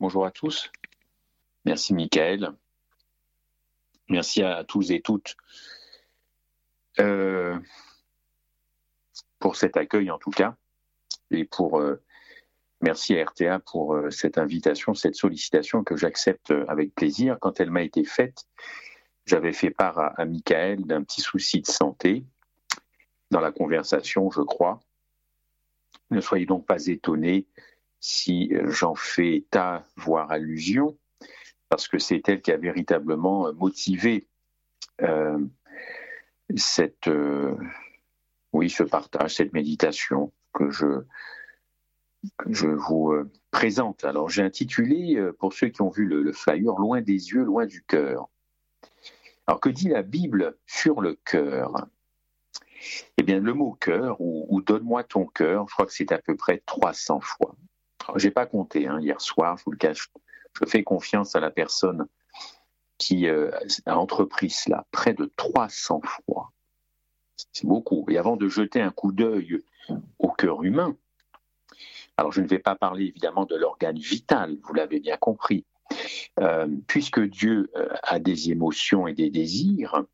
[0.00, 0.72] bonjour à tous.
[1.66, 2.52] Merci Michael.
[4.08, 5.36] Merci à tous et toutes
[6.98, 7.56] euh,
[9.38, 10.56] pour cet accueil en tout cas
[11.30, 12.02] et pour euh,
[12.80, 17.36] merci à RTA pour euh, cette invitation, cette sollicitation que j'accepte avec plaisir.
[17.38, 18.46] Quand elle m'a été faite,
[19.26, 22.24] j'avais fait part à, à Michael d'un petit souci de santé
[23.30, 24.80] dans la conversation, je crois.
[26.10, 27.46] Ne soyez donc pas étonnés
[28.00, 30.96] si j'en fais état, voire allusion,
[31.68, 34.26] parce que c'est elle qui a véritablement motivé
[35.02, 35.38] euh,
[36.56, 37.56] cette, euh,
[38.52, 40.86] oui, ce partage, cette méditation que je,
[42.44, 44.04] vous euh, présente.
[44.04, 47.44] Alors j'ai intitulé, euh, pour ceux qui ont vu le, le, flyer, Loin des yeux,
[47.44, 48.28] loin du cœur.
[49.46, 51.86] Alors que dit la Bible sur le cœur?
[53.18, 56.18] Eh bien le mot cœur ou, ou donne-moi ton cœur, je crois que c'est à
[56.18, 57.54] peu près 300 fois.
[58.16, 60.10] Je n'ai pas compté hein, hier soir, je vous le cache.
[60.60, 62.06] Je fais confiance à la personne
[62.98, 63.50] qui euh,
[63.86, 66.52] a entrepris cela près de 300 fois.
[67.52, 68.04] C'est beaucoup.
[68.10, 69.62] Et avant de jeter un coup d'œil
[70.18, 70.96] au cœur humain,
[72.16, 75.64] alors je ne vais pas parler évidemment de l'organe vital, vous l'avez bien compris,
[76.38, 80.04] euh, puisque Dieu euh, a des émotions et des désirs,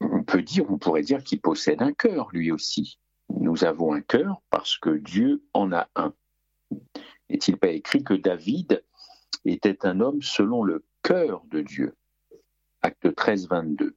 [0.00, 2.98] on peut dire, on pourrait dire qu'il possède un cœur lui aussi.
[3.30, 6.12] Nous avons un cœur parce que Dieu en a un.
[7.30, 8.82] N'est-il pas écrit que David
[9.44, 11.94] était un homme selon le cœur de Dieu?
[12.82, 13.94] Acte 13, 22.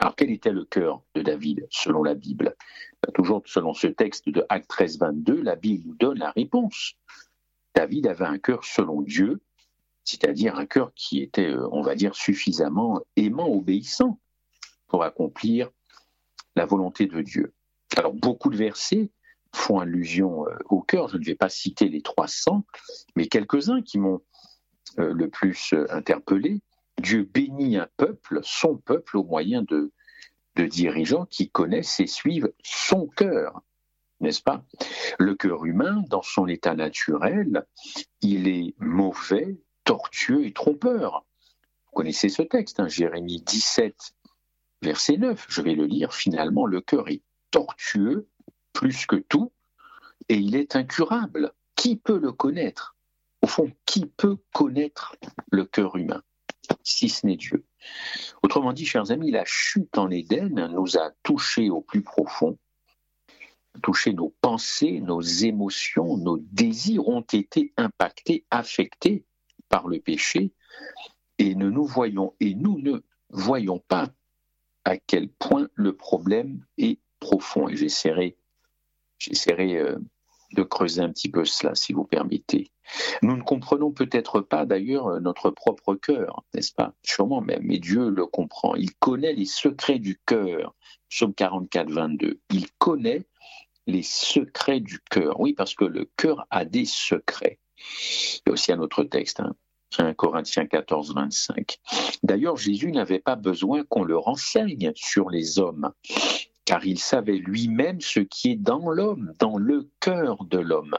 [0.00, 2.56] Alors quel était le cœur de David selon la Bible?
[3.02, 6.94] Ben, Toujours selon ce texte de Acte 13, 22, la Bible nous donne la réponse.
[7.74, 9.40] David avait un cœur selon Dieu,
[10.02, 14.18] c'est-à-dire un cœur qui était, euh, on va dire, suffisamment aimant, obéissant
[14.88, 15.70] pour accomplir
[16.56, 17.54] la volonté de Dieu.
[17.96, 19.10] Alors beaucoup de versets
[19.54, 21.08] font allusion euh, au cœur.
[21.08, 22.64] Je ne vais pas citer les 300,
[23.16, 24.20] mais quelques-uns qui m'ont
[24.98, 26.60] euh, le plus interpellé.
[27.00, 29.92] Dieu bénit un peuple, son peuple, au moyen de,
[30.56, 33.62] de dirigeants qui connaissent et suivent son cœur,
[34.20, 34.64] n'est-ce pas?
[35.18, 37.64] Le cœur humain, dans son état naturel,
[38.20, 41.24] il est mauvais, tortueux et trompeur.
[41.86, 43.94] Vous connaissez ce texte, hein, Jérémie 17,
[44.82, 45.46] verset 9.
[45.48, 46.12] Je vais le lire.
[46.12, 48.28] Finalement, le cœur est tortueux
[48.78, 49.50] plus que tout
[50.28, 51.52] et il est incurable.
[51.74, 52.94] Qui peut le connaître?
[53.42, 55.16] Au fond, qui peut connaître
[55.50, 56.22] le cœur humain
[56.84, 57.64] si ce n'est Dieu?
[58.44, 62.56] Autrement dit, chers amis, la chute en Éden nous a touchés au plus profond,
[63.82, 69.24] touché nos pensées, nos émotions, nos désirs ont été impactés, affectés
[69.68, 70.52] par le péché,
[71.38, 73.00] et ne nous voyons et nous ne
[73.30, 74.08] voyons pas
[74.84, 77.68] à quel point le problème est profond.
[77.68, 78.36] Et j'essaierai,
[79.18, 79.96] j'essaierai euh,
[80.52, 82.70] de creuser un petit peu cela, si vous permettez.
[83.22, 86.94] Nous ne comprenons peut-être pas d'ailleurs notre propre cœur, n'est-ce pas?
[87.02, 88.74] Sûrement même, mais Dieu le comprend.
[88.74, 90.74] Il connaît les secrets du cœur.
[91.10, 92.40] Psaume 44, 22.
[92.50, 93.24] Il connaît
[93.86, 95.40] les secrets du cœur.
[95.40, 97.58] Oui, parce que le cœur a des secrets.
[97.78, 99.54] Il y a aussi un autre texte, hein,
[99.96, 101.78] 1 Corinthiens 14, 25.
[102.22, 105.92] D'ailleurs, Jésus n'avait pas besoin qu'on le renseigne sur les hommes
[106.68, 110.98] car il savait lui-même ce qui est dans l'homme, dans le cœur de l'homme.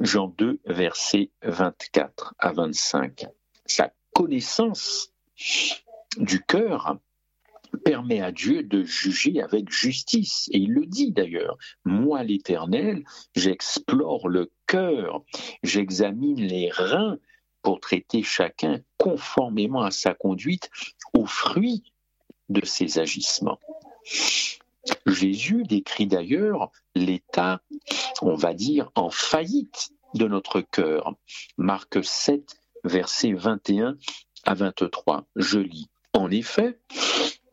[0.00, 3.26] Jean 2, versets 24 à 25.
[3.64, 5.12] Sa connaissance
[6.16, 6.98] du cœur
[7.84, 10.48] permet à Dieu de juger avec justice.
[10.50, 13.04] Et il le dit d'ailleurs, moi l'Éternel,
[13.36, 15.22] j'explore le cœur,
[15.62, 17.18] j'examine les reins
[17.62, 20.70] pour traiter chacun conformément à sa conduite,
[21.14, 21.84] au fruit
[22.48, 23.60] de ses agissements.
[25.06, 27.60] Jésus décrit d'ailleurs l'état,
[28.22, 31.14] on va dire, en faillite de notre cœur.
[31.56, 33.96] Marc 7, versets 21
[34.44, 35.26] à 23.
[35.36, 35.88] Je lis.
[36.12, 36.78] En effet,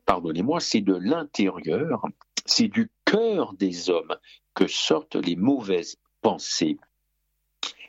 [0.06, 2.06] pardonnez-moi, c'est de l'intérieur,
[2.46, 4.16] c'est du cœur des hommes
[4.53, 6.78] que sortent les mauvaises pensées,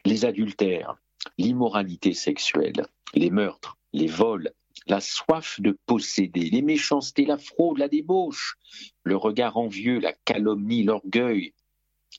[0.04, 0.97] les adultères,
[1.38, 4.53] l'immoralité sexuelle, les meurtres, les vols,
[4.86, 8.56] la soif de posséder, les méchancetés, la fraude, la débauche,
[9.03, 11.54] le regard envieux, la calomnie, l'orgueil,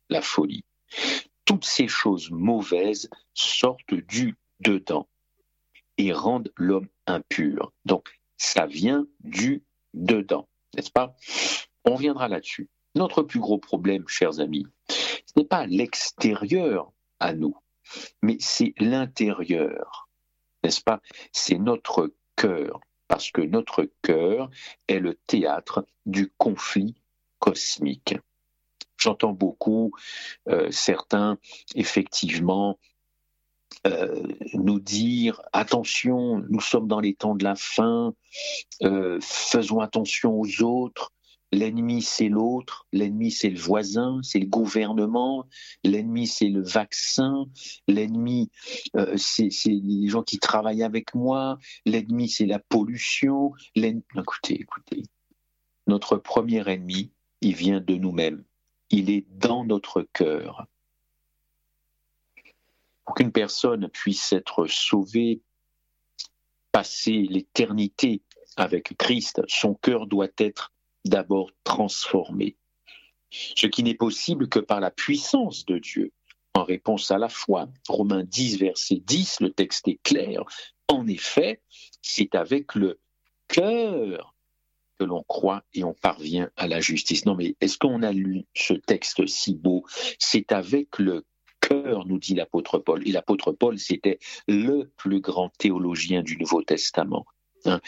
[0.10, 0.66] la folie.
[1.46, 5.08] Toutes ces choses mauvaises sortent du dedans
[5.98, 7.72] et rendent l'homme impur.
[7.86, 11.16] Donc, ça vient du dedans, n'est-ce pas?
[11.86, 12.70] On viendra là-dessus.
[12.96, 17.56] Notre plus gros problème, chers amis, ce n'est pas l'extérieur à nous,
[18.22, 20.10] mais c'est l'intérieur,
[20.64, 21.02] n'est-ce pas?
[21.32, 22.14] C'est notre
[23.08, 24.50] parce que notre cœur
[24.88, 26.96] est le théâtre du conflit
[27.40, 28.16] cosmique.
[28.98, 29.92] J'entends beaucoup
[30.50, 31.38] euh, certains,
[31.76, 32.80] effectivement,
[33.86, 34.24] euh,
[34.54, 38.14] nous dire attention, nous sommes dans les temps de la fin,
[38.82, 41.12] euh, faisons attention aux autres.
[41.54, 45.48] L'ennemi, c'est l'autre, l'ennemi, c'est le voisin, c'est le gouvernement,
[45.86, 47.46] l'ennemi, c'est le vaccin,
[47.88, 48.52] l'ennemi,
[48.98, 53.54] euh, c'est les gens qui travaillent avec moi, l'ennemi, c'est la pollution.
[53.76, 55.04] Écoutez, écoutez,
[55.88, 58.44] notre premier ennemi, il vient de nous-mêmes,
[58.90, 60.68] il est dans notre cœur.
[63.06, 65.40] Pour qu'une personne puisse être sauvée,
[66.74, 68.22] passer l'éternité
[68.58, 70.74] avec Christ, son cœur doit être
[71.10, 72.58] d'abord transformé.
[73.30, 76.12] Ce qui n'est possible que par la puissance de Dieu,
[76.58, 77.70] en réponse à la foi.
[77.88, 80.44] Romains 10, verset 10, le texte est clair.
[80.88, 81.62] En effet,
[82.02, 83.00] c'est avec le
[83.48, 84.36] cœur
[84.98, 87.26] que l'on croit et on parvient à la justice.
[87.26, 89.86] Non, mais est-ce qu'on a lu ce texte si beau?
[90.18, 91.26] C'est avec le
[91.62, 93.08] cœur, nous dit l'apôtre Paul.
[93.08, 94.18] Et l'apôtre Paul, c'était
[94.48, 97.26] le plus grand théologien du Nouveau Testament.
[97.66, 97.82] Hein.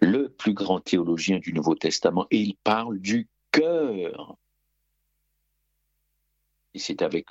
[0.00, 2.26] le plus grand théologien du Nouveau Testament.
[2.30, 4.36] Et il parle du cœur.
[6.74, 7.26] Et c'est avec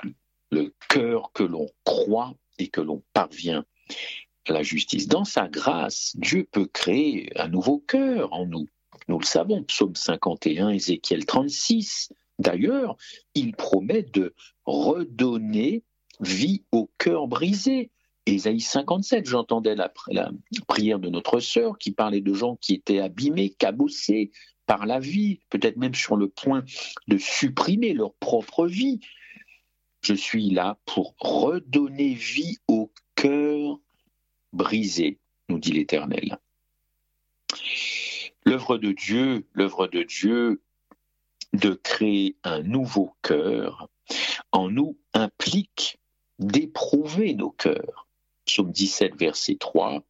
[0.51, 3.65] le cœur que l'on croit et que l'on parvient
[4.47, 5.07] à la justice.
[5.07, 8.68] Dans sa grâce, Dieu peut créer un nouveau cœur en nous.
[9.07, 12.12] Nous le savons, psaume 51, Ézéchiel 36.
[12.39, 12.97] D'ailleurs,
[13.33, 14.33] il promet de
[14.65, 15.83] redonner
[16.19, 17.92] vie au cœur brisé.
[18.25, 20.31] Ésaïe 57, j'entendais la, la,
[20.68, 24.31] prière de notre sœur qui parlait de gens qui étaient abîmés, cabossés
[24.66, 26.63] par la vie, peut-être même sur le point
[27.07, 29.00] de supprimer leur propre vie.
[30.01, 33.80] Je suis là pour redonner vie au cœur
[34.54, 35.19] brisé,
[35.50, 36.39] nous dit l'Éternel.
[38.44, 40.62] L'œuvre de Dieu, l'œuvre de Dieu
[41.54, 43.89] de créer un nouveau cœur
[44.51, 46.00] en nous implique
[46.39, 48.05] d'éprouver nos cœurs.
[48.45, 50.03] Psaume 17, verset 3,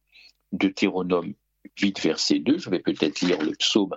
[0.52, 1.34] Deutéronome
[1.80, 3.94] 8, verset 2, je vais peut-être lire le psaume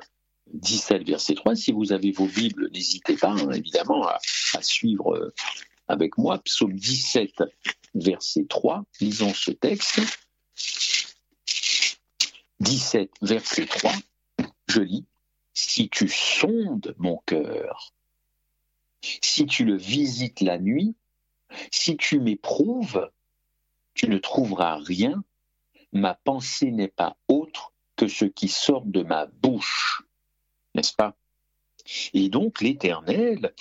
[0.54, 1.56] 17, verset 3.
[1.56, 4.20] Si vous avez vos Bibles, n'hésitez pas, hein, évidemment, à,
[4.62, 5.34] suivre euh,
[5.88, 6.40] avec moi.
[6.40, 7.44] Psaume 17,
[7.96, 10.00] verset 3, lisons ce texte.
[12.60, 13.92] 17, verset 3,
[14.68, 15.06] je lis,
[15.54, 17.94] Si tu sondes mon cœur,
[19.02, 20.96] si tu le visites la nuit,
[21.72, 23.10] si tu m'éprouves,
[24.00, 25.26] tu ne trouveras rien.
[25.92, 30.04] Ma pensée n'est pas autre que ce qui sort de ma bouche.
[30.74, 31.18] N'est-ce pas?
[32.14, 33.54] Et donc l'Éternel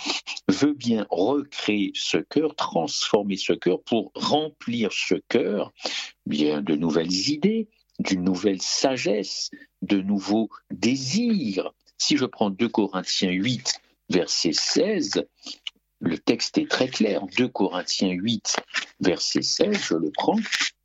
[0.47, 5.73] veut bien recréer ce cœur, transformer ce cœur pour remplir ce cœur
[6.25, 7.67] bien de nouvelles idées,
[7.99, 9.51] d'une nouvelle sagesse,
[9.83, 11.73] de nouveaux désirs.
[11.97, 15.27] Si je prends 2 Corinthiens 8, verset 16,
[16.01, 17.27] le texte est très clair.
[17.37, 18.57] 2 Corinthiens 8,
[19.01, 20.39] verset 16, je le prends,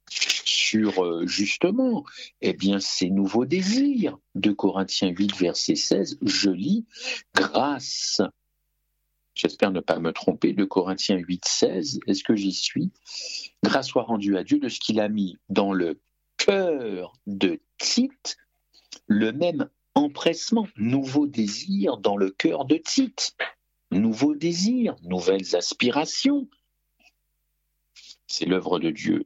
[0.09, 2.03] sur euh, justement
[2.41, 4.17] eh bien, ces nouveaux désirs.
[4.35, 6.85] 2 Corinthiens 8, verset 16, je lis
[7.35, 8.21] grâce.
[9.35, 10.53] J'espère ne pas me tromper.
[10.53, 12.91] 2 Corinthiens 8, 16, est-ce que j'y suis
[13.63, 15.99] Grâce soit rendue à Dieu de ce qu'il a mis dans le
[16.37, 18.37] cœur de Tite,
[19.07, 23.35] le même empressement, nouveau désir dans le cœur de Tite
[23.93, 26.47] nouveaux désirs, nouvelles aspirations.
[28.27, 29.25] C'est l'œuvre de Dieu.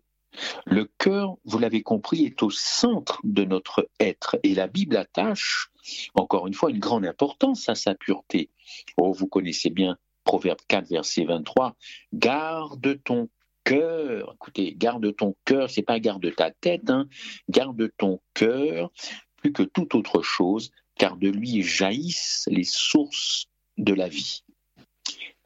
[0.65, 5.71] Le cœur, vous l'avez compris, est au centre de notre être et la Bible attache,
[6.13, 8.49] encore une fois, une grande importance à sa pureté.
[8.97, 11.75] Oh, vous connaissez bien Proverbe 4, verset 23,
[12.13, 13.29] garde ton
[13.63, 14.33] cœur.
[14.35, 17.07] Écoutez, garde ton cœur, c'est pas garde ta tête, hein.
[17.49, 18.91] garde ton cœur
[19.37, 23.47] plus que toute autre chose, car de lui jaillissent les sources
[23.77, 24.43] de la vie.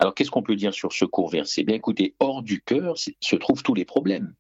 [0.01, 3.36] Alors qu'est-ce qu'on peut dire sur ce court verset Bien écoutez, hors du cœur se
[3.36, 4.34] trouvent tous les problèmes.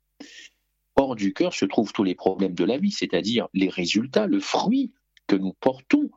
[0.95, 4.39] Hors du cœur se trouvent tous les problèmes de la vie, c'est-à-dire les résultats, le
[4.39, 4.91] fruit
[5.27, 6.09] que nous portons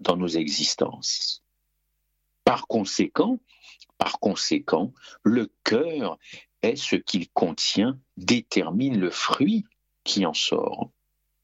[0.00, 1.42] dans nos existences.
[2.44, 3.40] Par conséquent,
[3.96, 4.92] par conséquent,
[5.22, 6.18] le cœur
[6.60, 9.64] est ce qu'il contient, détermine le fruit
[10.04, 10.90] qui en sort.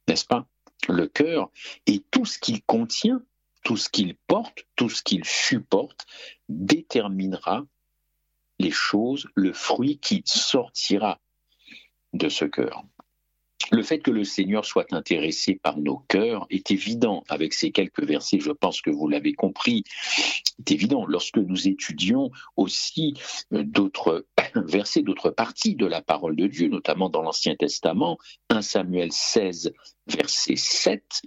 [0.06, 0.46] N'est-ce pas?
[0.86, 1.50] Le cœur
[1.86, 3.22] est tout ce qu'il contient
[3.62, 6.06] tout ce qu'il porte, tout ce qu'il supporte,
[6.48, 7.64] déterminera
[8.58, 11.20] les choses, le fruit qui sortira
[12.12, 12.84] de ce cœur.
[13.70, 18.02] Le fait que le Seigneur soit intéressé par nos cœurs est évident avec ces quelques
[18.02, 19.84] versets, je pense que vous l'avez compris,
[20.58, 23.14] est évident lorsque nous étudions aussi
[23.52, 28.18] euh, d'autres versets, d'autres parties de la parole de Dieu, notamment dans l'Ancien Testament,
[28.50, 29.72] 1 Samuel 16,
[30.06, 31.22] verset 7,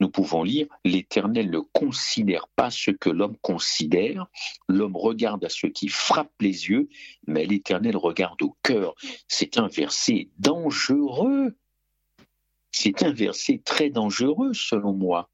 [0.00, 4.26] nous pouvons lire, l'Éternel ne considère pas ce que l'homme considère,
[4.68, 6.88] l'homme regarde à ce qui frappe les yeux,
[7.26, 8.94] mais l'Éternel regarde au cœur.
[9.28, 11.56] C'est un verset dangereux.
[12.72, 15.30] C'est un verset très dangereux selon moi.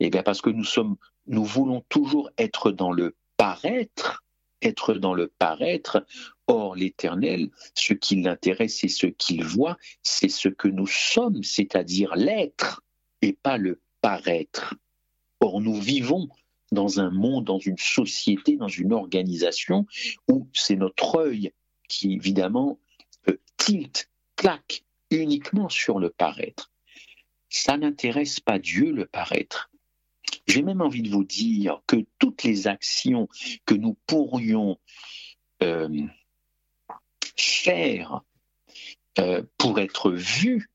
[0.00, 4.24] Eh bien parce que nous sommes, nous voulons toujours être dans le paraître,
[4.62, 6.04] être dans le paraître.
[6.46, 12.16] Or, l'Éternel, ce qui l'intéresse et ce qu'il voit, c'est ce que nous sommes, c'est-à-dire
[12.16, 12.82] l'être
[13.22, 14.74] et pas le paraître.
[15.40, 16.28] Or, nous vivons
[16.72, 19.86] dans un monde, dans une société, dans une organisation
[20.28, 21.52] où c'est notre œil
[21.88, 22.78] qui, évidemment,
[23.28, 26.70] euh, tilte, claque uniquement sur le paraître.
[27.48, 29.70] Ça n'intéresse pas Dieu, le paraître.
[30.48, 33.28] J'ai même envie de vous dire que toutes les actions
[33.66, 34.78] que nous pourrions
[35.62, 36.06] euh,
[37.36, 38.22] faire
[39.18, 40.70] euh, pour être vues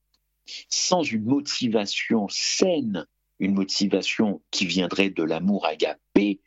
[0.68, 3.06] sans une motivation saine,
[3.40, 6.40] une motivation qui viendrait de l'amour agapé,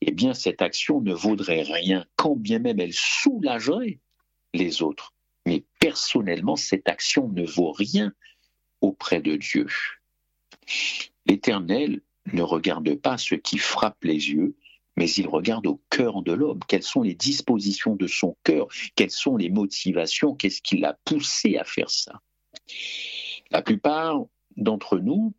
[0.00, 4.00] eh bien cette action ne vaudrait rien, quand bien même elle soulagerait
[4.54, 5.12] les autres.
[5.44, 8.12] Mais personnellement, cette action ne vaut rien
[8.80, 9.66] auprès de Dieu.
[11.26, 12.00] L'Éternel
[12.32, 14.54] ne regarde pas ce qui frappe les yeux,
[14.96, 16.60] mais il regarde au cœur de l'homme.
[16.68, 18.68] Quelles sont les dispositions de son cœur?
[18.94, 20.34] Quelles sont les motivations?
[20.34, 22.20] Qu'est-ce qui l'a poussé à faire ça?
[23.50, 24.20] La plupart
[24.56, 25.34] d'entre nous,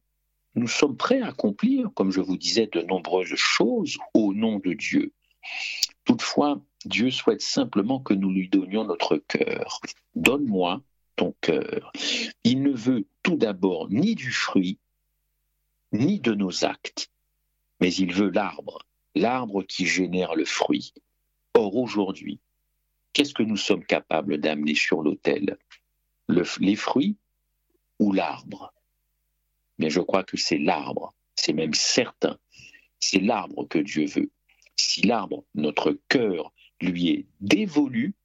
[0.55, 4.73] nous sommes prêts à accomplir, comme je vous disais, de nombreuses choses au nom de
[4.73, 5.13] Dieu.
[6.05, 9.79] Toutefois, Dieu souhaite simplement que nous lui donnions notre cœur.
[10.15, 10.81] Donne-moi
[11.15, 11.91] ton cœur.
[12.43, 14.79] Il ne veut tout d'abord ni du fruit,
[15.93, 17.11] ni de nos actes,
[17.79, 18.79] mais il veut l'arbre,
[19.15, 20.93] l'arbre qui génère le fruit.
[21.53, 22.39] Or aujourd'hui,
[23.13, 25.57] qu'est-ce que nous sommes capables d'amener sur l'autel?
[26.27, 27.15] Les fruits
[27.99, 28.73] ou l'arbre?
[29.77, 32.37] Mais je crois que c'est l'arbre, c'est même certain,
[32.99, 34.31] c'est l'arbre que Dieu veut.
[34.75, 38.15] Si l'arbre, notre cœur, lui est dévolu,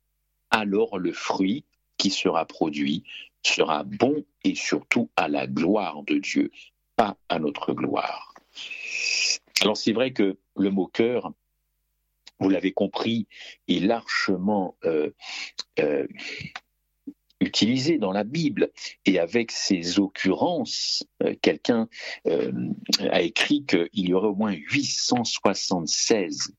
[0.51, 1.65] alors le fruit
[1.99, 3.05] qui sera produit
[3.43, 6.51] sera bon et surtout à la gloire de Dieu,
[6.99, 8.35] à notre gloire.
[9.63, 11.33] Alors c'est vrai que le mot cœur,
[12.41, 13.27] vous l'avez compris,
[13.67, 15.11] est largement euh,
[15.81, 16.07] euh,
[17.41, 18.71] utilisé dans la Bible.
[19.05, 21.89] Et avec ces occurrences, euh, quelqu'un
[23.11, 26.55] a écrit qu'il y aurait au moins 876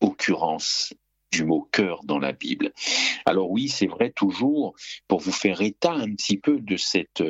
[0.00, 0.94] occurrences
[1.32, 2.72] du mot cœur dans la Bible.
[3.24, 4.74] Alors oui, c'est vrai toujours,
[5.06, 7.22] pour vous faire état un petit peu de cette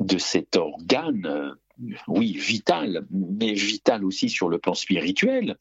[0.00, 1.54] de cet organe, euh,
[2.08, 5.56] oui, vital, mais vital aussi sur le plan spirituel.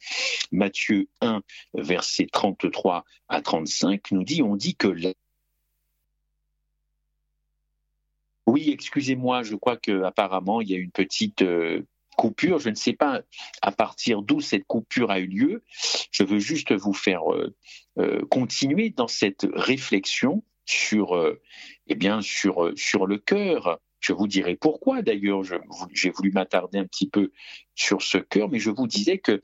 [0.52, 1.42] Matthieu 1,
[1.74, 4.96] versets 33 à 35 nous dit, on dit que...
[8.48, 11.82] Oui, excusez-moi, je crois qu'apparemment il y a une petite euh,
[12.16, 12.60] coupure.
[12.60, 13.22] Je ne sais pas
[13.62, 15.64] à partir d'où cette coupure a eu lieu.
[16.12, 17.24] Je veux juste vous faire
[17.98, 21.16] euh, continuer dans cette réflexion sur,
[21.88, 25.42] eh bien, sur, sur le cœur, je vous dirai pourquoi d'ailleurs.
[25.92, 27.32] J'ai voulu m'attarder un petit peu
[27.74, 29.42] sur ce cœur, mais je vous disais que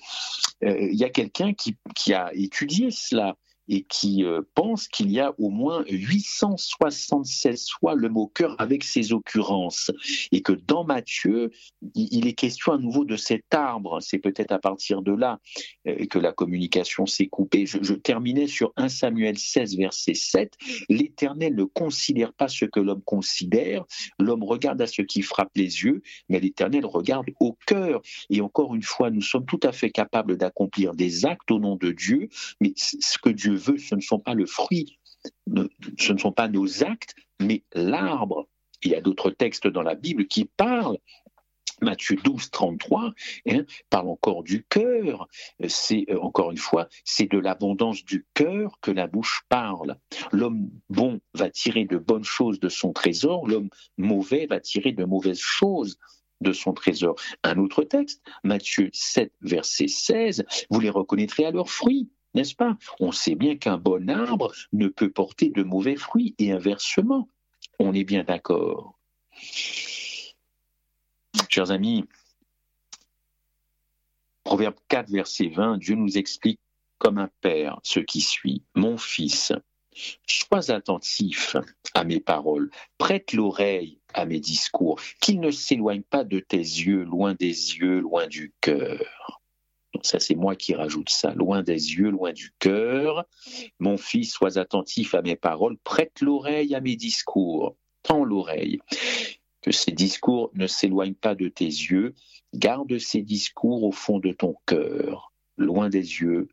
[0.63, 3.37] euh, y a quelqu'un qui, a étudié cela
[3.67, 8.83] et qui euh, pense qu'il y a au moins 876 fois le mot cœur avec
[8.83, 9.91] ses occurrences
[10.31, 11.51] et que dans Matthieu,
[11.95, 13.99] il est question à nouveau de cet arbre.
[14.01, 15.39] C'est peut-être à partir de là
[15.87, 17.65] euh, que la communication s'est coupée.
[17.65, 20.53] Je, je, terminais sur 1 Samuel 16, verset 7.
[20.89, 23.85] L'Éternel ne considère pas ce que l'homme considère.
[24.19, 28.01] L'homme regarde à ce qui frappe les yeux, mais l'Éternel regarde au cœur.
[28.29, 31.75] Et encore une fois, nous sommes tout à fait capables d'accomplir des actes au nom
[31.75, 34.99] de Dieu, mais ce que Dieu ce ne sont pas le fruit,
[35.99, 38.47] ce ne sont pas nos actes, mais l'arbre.
[38.83, 40.97] Il y a d'autres textes dans la Bible qui parlent
[41.81, 43.13] Matthieu 12, 33
[43.49, 45.27] hein, parle encore du cœur.
[45.67, 49.97] C'est euh, encore une fois, c'est de l'abondance du cœur que la bouche parle.
[50.31, 55.05] L'homme bon va tirer de bonnes choses de son trésor, l'homme mauvais va tirer de
[55.05, 55.97] mauvaises choses
[56.41, 57.15] de son trésor.
[57.43, 62.77] Un autre texte, Matthieu 7, verset 16, vous les reconnaîtrez à leurs fruits n'est-ce pas?
[62.99, 67.27] On sait bien qu'un bon arbre ne peut porter de mauvais fruits et inversement.
[67.79, 68.97] On est bien d'accord.
[71.49, 72.05] Chers amis,
[74.43, 76.59] Proverbe 4, verset 20, Dieu nous explique
[76.97, 78.63] comme un père ce qui suit.
[78.75, 79.53] Mon fils,
[80.27, 81.55] sois attentif
[81.93, 87.03] à mes paroles, prête l'oreille à mes discours, qu'ils ne s'éloignent pas de tes yeux,
[87.03, 89.40] loin des yeux, loin du cœur
[90.03, 93.25] ça c'est moi qui rajoute ça, loin des yeux, loin du cœur.
[93.79, 98.79] Mon fils, sois attentif à mes paroles, prête l'oreille à mes discours, tends l'oreille.
[99.61, 102.15] Que ces discours ne s'éloignent pas de tes yeux
[102.53, 106.49] garde ces discours au fond de ton cœur, loin des yeux,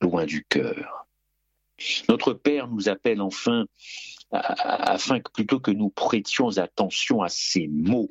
[0.00, 1.06] loin du cœur.
[2.08, 3.66] Notre Père nous appelle enfin
[4.30, 8.10] afin que plutôt que nous prêtions attention à ces mots,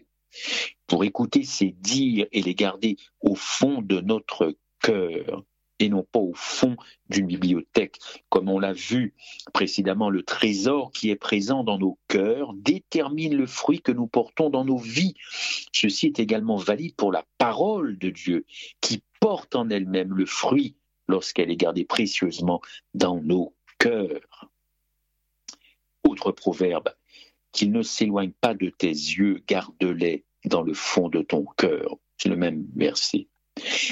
[0.88, 5.44] pour écouter ces dires et les garder au fond de notre cœur
[5.80, 6.78] et non pas au fond
[7.10, 8.00] d'une bibliothèque.
[8.30, 9.14] Comme on l'a vu
[9.54, 14.50] précédemment, le trésor qui est présent dans nos cœurs détermine le fruit que nous portons
[14.50, 15.16] dans nos vies.
[15.74, 18.46] Ceci est également valide pour la parole de Dieu,
[18.82, 20.76] qui porte en elle-même le fruit
[21.08, 22.62] lorsqu'elle est gardée précieusement
[22.94, 24.50] dans nos cœurs.
[26.04, 26.94] Autre proverbe,
[27.56, 31.96] qu'il ne s'éloigne pas de tes yeux, garde-les dans le fond de ton cœur.
[32.18, 33.28] C'est le même verset.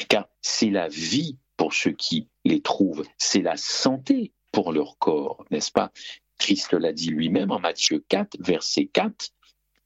[0.10, 5.46] Car c'est la vie pour ceux qui les trouvent, c'est la santé pour leur corps,
[5.50, 5.92] n'est-ce pas?
[6.38, 9.30] Christ l'a dit lui-même en Matthieu 4, verset 4.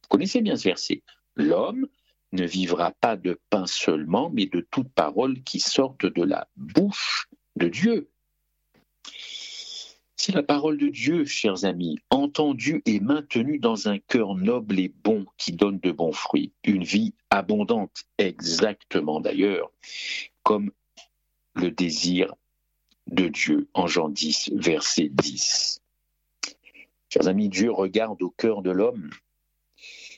[0.02, 1.04] Vous connaissez bien ce verset.
[1.36, 1.88] L'homme
[2.32, 7.30] ne vivra pas de pain seulement, mais de toute parole qui sorte de la bouche
[7.56, 8.10] de Dieu.
[10.34, 15.26] La parole de Dieu, chers amis, entendue et maintenue dans un cœur noble et bon
[15.38, 19.72] qui donne de bons fruits, une vie abondante, exactement d'ailleurs,
[20.44, 20.72] comme
[21.54, 22.36] le désir
[23.08, 25.82] de Dieu en Jean 10, verset 10.
[27.10, 29.10] Chers amis, Dieu regarde au cœur de l'homme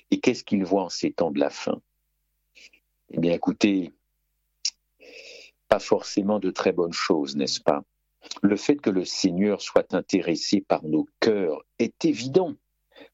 [0.10, 1.80] et qu'est-ce qu'il voit en ces temps de la fin?
[3.12, 3.92] Eh bien écoutez,
[5.68, 7.84] pas forcément de très bonnes choses, n'est-ce pas?
[8.41, 12.55] Le fait que le Seigneur soit intéressé par nos cœurs est évident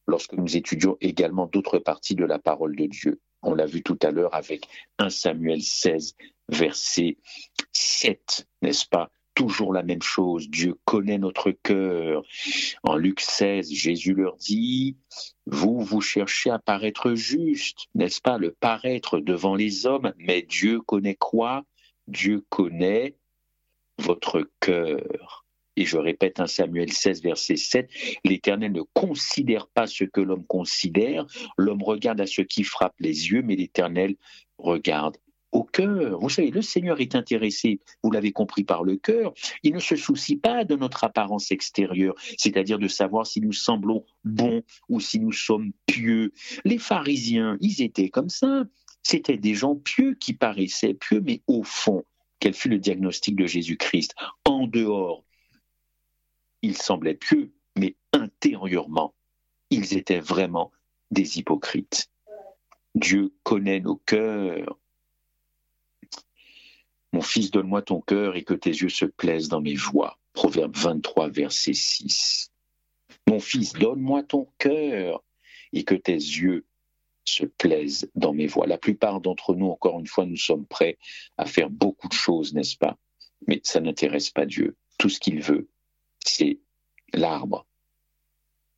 [0.07, 3.21] lorsque nous étudions également d'autres parties de la parole de Dieu.
[3.41, 4.67] On l'a vu tout à l'heure avec
[4.97, 6.15] 1 Samuel 16,
[6.49, 7.17] verset
[7.73, 9.11] 7, n'est-ce pas?
[9.35, 12.23] Toujours la même chose, Dieu connaît notre cœur.
[12.83, 14.97] En Luc 16, Jésus leur dit,
[15.45, 18.37] vous, vous cherchez à paraître juste, n'est-ce pas?
[18.37, 21.63] Le paraître devant les hommes, mais Dieu connaît quoi?
[22.07, 23.15] Dieu connaît
[23.99, 25.45] votre cœur.
[25.77, 27.89] Et je répète un Samuel 16, verset 7,
[28.23, 31.25] l'Éternel ne considère pas ce que l'homme considère,
[31.57, 34.15] l'homme regarde à ce qui frappe les yeux, mais l'Éternel
[34.57, 35.17] regarde
[35.51, 36.19] au cœur.
[36.19, 39.95] Vous savez, le Seigneur est intéressé, vous l'avez compris par le cœur, il ne se
[39.95, 45.19] soucie pas de notre apparence extérieure, c'est-à-dire de savoir si nous semblons bons ou si
[45.19, 46.31] nous sommes pieux.
[46.63, 48.63] Les pharisiens, ils étaient comme ça.
[49.03, 52.03] C'étaient des gens pieux qui paraissaient pieux, mais au fond,
[52.39, 54.15] quel fut le diagnostic de Jésus-Christ?
[54.43, 55.23] En dehors,
[56.61, 59.13] ils semblaient pieux, mais intérieurement,
[59.69, 60.71] ils étaient vraiment
[61.11, 62.09] des hypocrites.
[62.95, 64.77] Dieu connaît nos cœurs.
[67.13, 70.17] Mon fils, donne-moi ton cœur et que tes yeux se plaisent dans mes voies.
[70.33, 72.51] Proverbe 23, verset 6.
[73.27, 75.23] Mon fils, donne-moi ton cœur
[75.71, 76.65] et que tes yeux
[77.25, 78.67] se plaisent dans mes voies.
[78.67, 80.97] La plupart d'entre nous, encore une fois, nous sommes prêts
[81.37, 82.97] à faire beaucoup de choses, n'est-ce pas?
[83.47, 84.75] Mais ça n'intéresse pas Dieu.
[84.97, 85.67] Tout ce qu'il veut,
[86.23, 86.59] c'est
[87.13, 87.65] l'arbre,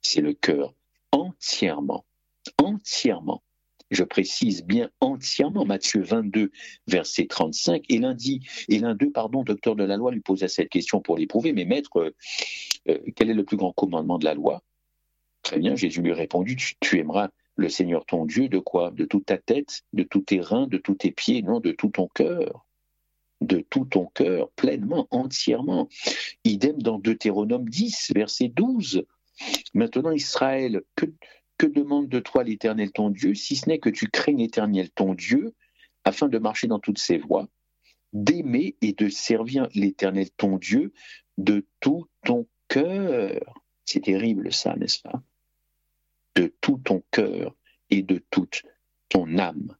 [0.01, 0.73] c'est le cœur,
[1.11, 2.05] entièrement,
[2.57, 3.43] entièrement.
[3.89, 6.51] Je précise bien entièrement Matthieu 22,
[6.87, 7.85] verset 35.
[7.87, 11.17] Et lundi, et l'un d'eux, pardon, docteur de la loi, lui posa cette question pour
[11.17, 11.53] l'éprouver.
[11.53, 12.13] Mais maître,
[12.89, 14.61] euh, quel est le plus grand commandement de la loi?
[15.41, 18.91] Très bien, Jésus lui a répondu, tu aimeras le Seigneur ton Dieu de quoi?
[18.91, 21.89] De toute ta tête, de tous tes reins, de tous tes pieds, non, de tout
[21.89, 22.65] ton cœur.
[23.41, 25.89] De tout ton cœur, pleinement, entièrement.
[26.43, 29.03] Idem dans Deutéronome 10, verset 12.
[29.73, 34.37] Maintenant, Israël, que, demande de toi l'Éternel ton Dieu, si ce n'est que tu craignes
[34.37, 35.53] l'Éternel ton Dieu,
[36.05, 37.47] afin de marcher dans toutes ses voies,
[38.13, 40.93] d'aimer et de servir l'Éternel ton Dieu
[41.37, 43.61] de tout ton cœur.
[43.85, 45.21] C'est terrible ça, n'est-ce pas?
[46.37, 47.55] De tout ton cœur
[47.89, 48.61] et de toute
[49.09, 49.75] ton âme.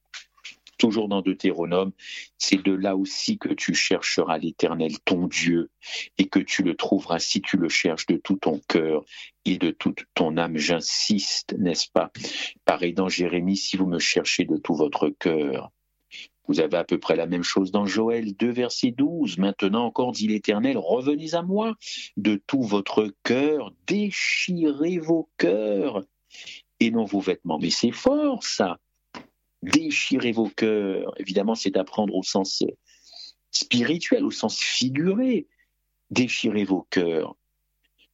[0.80, 1.91] Toujours dans Deutéronome,
[2.39, 5.70] c'est de là aussi que tu chercheras l'Éternel, ton Dieu,
[6.17, 9.06] et que tu le trouveras si tu le cherches de tout ton cœur
[9.46, 10.58] et de toute ton âme.
[10.58, 12.12] J'insiste, n'est-ce pas?
[12.65, 15.72] Pareil dans Jérémie, si vous me cherchez de tout votre cœur.
[16.48, 19.38] Vous avez à peu près la même chose dans Joël 2, verset 12.
[19.38, 21.76] Maintenant encore, dit l'Éternel, revenez à moi
[22.15, 26.04] de tout votre cœur, déchirez vos cœurs
[26.80, 27.60] et non vos vêtements.
[27.60, 28.78] Mais c'est fort, ça.
[29.63, 32.63] Déchirer vos cœurs, évidemment, c'est d'apprendre au sens
[33.52, 35.48] spirituel, au sens figuré.
[36.10, 37.36] Déchirer vos cœurs.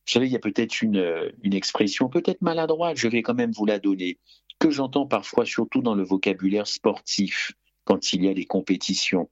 [0.05, 3.51] Vous savez, il y a peut-être une, une expression, peut-être maladroite, je vais quand même
[3.51, 4.19] vous la donner,
[4.59, 7.53] que j'entends parfois, surtout dans le vocabulaire sportif,
[7.85, 9.29] quand il y a des compétitions.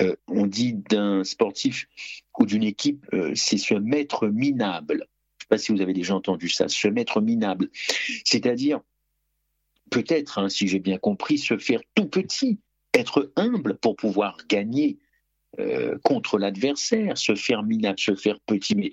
[0.00, 1.86] Euh, on dit d'un sportif
[2.38, 5.06] ou d'une équipe, euh, c'est se mettre minable
[5.44, 7.70] sais pas si vous avez déjà entendu ça, se mettre minable.
[8.24, 8.80] C'est-à-dire,
[9.90, 12.58] peut-être, hein, si j'ai bien compris, se faire tout petit
[12.94, 14.98] être humble pour pouvoir gagner
[15.58, 18.92] euh, contre l'adversaire, se faire minable, se faire petit, mais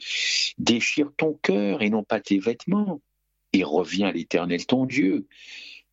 [0.58, 3.02] déchire ton cœur et non pas tes vêtements,
[3.54, 5.28] et reviens à l'Éternel ton Dieu.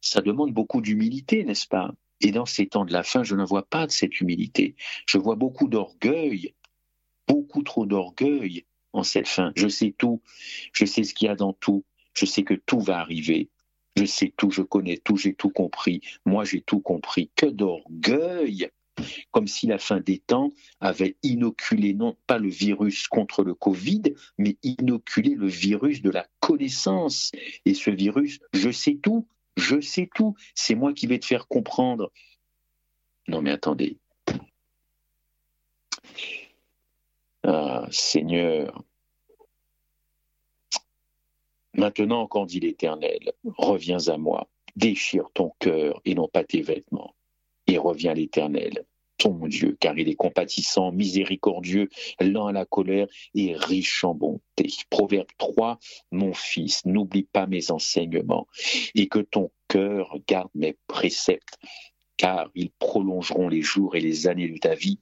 [0.00, 1.92] Ça demande beaucoup d'humilité, n'est-ce pas?
[2.20, 4.74] Et dans ces temps de la fin, je ne vois pas de cette humilité.
[5.06, 6.54] Je vois beaucoup d'orgueil,
[7.26, 9.52] beaucoup trop d'orgueil en cette fin.
[9.56, 10.22] Je sais tout,
[10.72, 13.50] je sais ce qu'il y a dans tout, je sais que tout va arriver.
[13.96, 16.02] Je sais tout, je connais tout, j'ai tout compris.
[16.24, 17.30] Moi, j'ai tout compris.
[17.34, 18.70] Que d'orgueil
[19.30, 24.02] comme si la fin des temps avait inoculé non pas le virus contre le Covid,
[24.38, 27.32] mais inoculé le virus de la connaissance.
[27.64, 31.48] Et ce virus, je sais tout, je sais tout, c'est moi qui vais te faire
[31.48, 32.12] comprendre.
[33.26, 33.98] Non mais attendez.
[37.44, 38.82] Ah, Seigneur,
[41.74, 47.14] maintenant encore dit l'Éternel, reviens à moi, déchire ton cœur et non pas tes vêtements
[47.66, 48.84] et reviens l'Éternel,
[49.18, 51.88] ton Dieu, car il est compatissant, miséricordieux,
[52.20, 54.68] lent à la colère et riche en bonté.
[54.90, 55.78] Proverbe 3,
[56.12, 58.46] mon fils, n'oublie pas mes enseignements
[58.94, 61.58] et que ton cœur garde mes préceptes,
[62.16, 65.00] car ils prolongeront les jours et les années de ta vie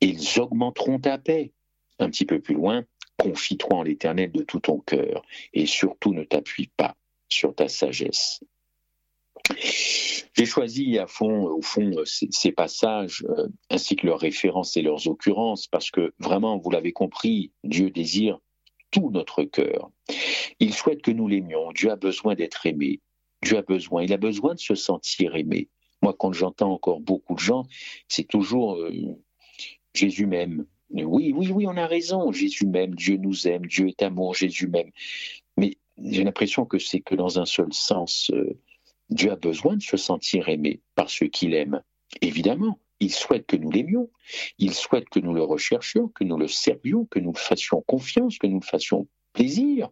[0.00, 1.52] et ils augmenteront ta paix.
[2.00, 2.84] Un petit peu plus loin,
[3.18, 6.96] confie-toi en l'Éternel de tout ton cœur et surtout ne t'appuie pas
[7.28, 8.40] sur ta sagesse.
[10.34, 15.06] J'ai choisi à fond, au fond, ces, passages, euh, ainsi que leurs références et leurs
[15.08, 18.38] occurrences, parce que vraiment, vous l'avez compris, Dieu désire
[18.90, 19.90] tout notre cœur.
[20.58, 21.72] Il souhaite que nous l'aimions.
[21.72, 23.00] Dieu a besoin d'être aimé.
[23.42, 25.68] Dieu a besoin, il a besoin de se sentir aimé.
[26.02, 27.64] Moi, quand j'entends encore beaucoup de gens,
[28.08, 28.90] c'est toujours euh,
[29.94, 30.66] Jésus m'aime.
[30.90, 32.32] Oui, oui, oui, on a raison.
[32.32, 34.90] Jésus m'aime, Dieu nous aime, Dieu est amour, Jésus m'aime.
[35.56, 38.30] Mais j'ai l'impression que c'est que dans un seul sens.
[38.32, 38.58] Euh,
[39.10, 41.82] Dieu a besoin de se sentir aimé par ceux qu'il aime.
[42.20, 44.08] Évidemment, il souhaite que nous l'aimions,
[44.58, 48.38] il souhaite que nous le recherchions, que nous le servions, que nous le fassions confiance,
[48.38, 49.88] que nous le fassions plaisir.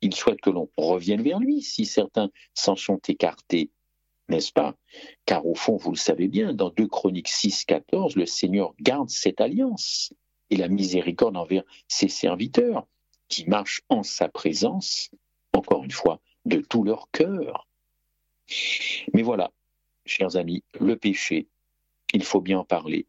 [0.00, 3.70] Il souhaite que l'on revienne vers lui si certains s'en sont écartés,
[4.28, 4.76] n'est-ce pas?
[5.26, 9.10] Car au fond, vous le savez bien, dans 2 Chroniques 6, 14, le Seigneur garde
[9.10, 10.12] cette alliance
[10.52, 12.86] et la miséricorde envers ses serviteurs
[13.28, 15.10] qui marchent en sa présence,
[15.54, 17.66] encore une fois, de tout leur cœur.
[19.14, 19.50] Mais voilà,
[20.04, 21.48] chers amis, le péché,
[22.12, 23.06] il faut bien en parler.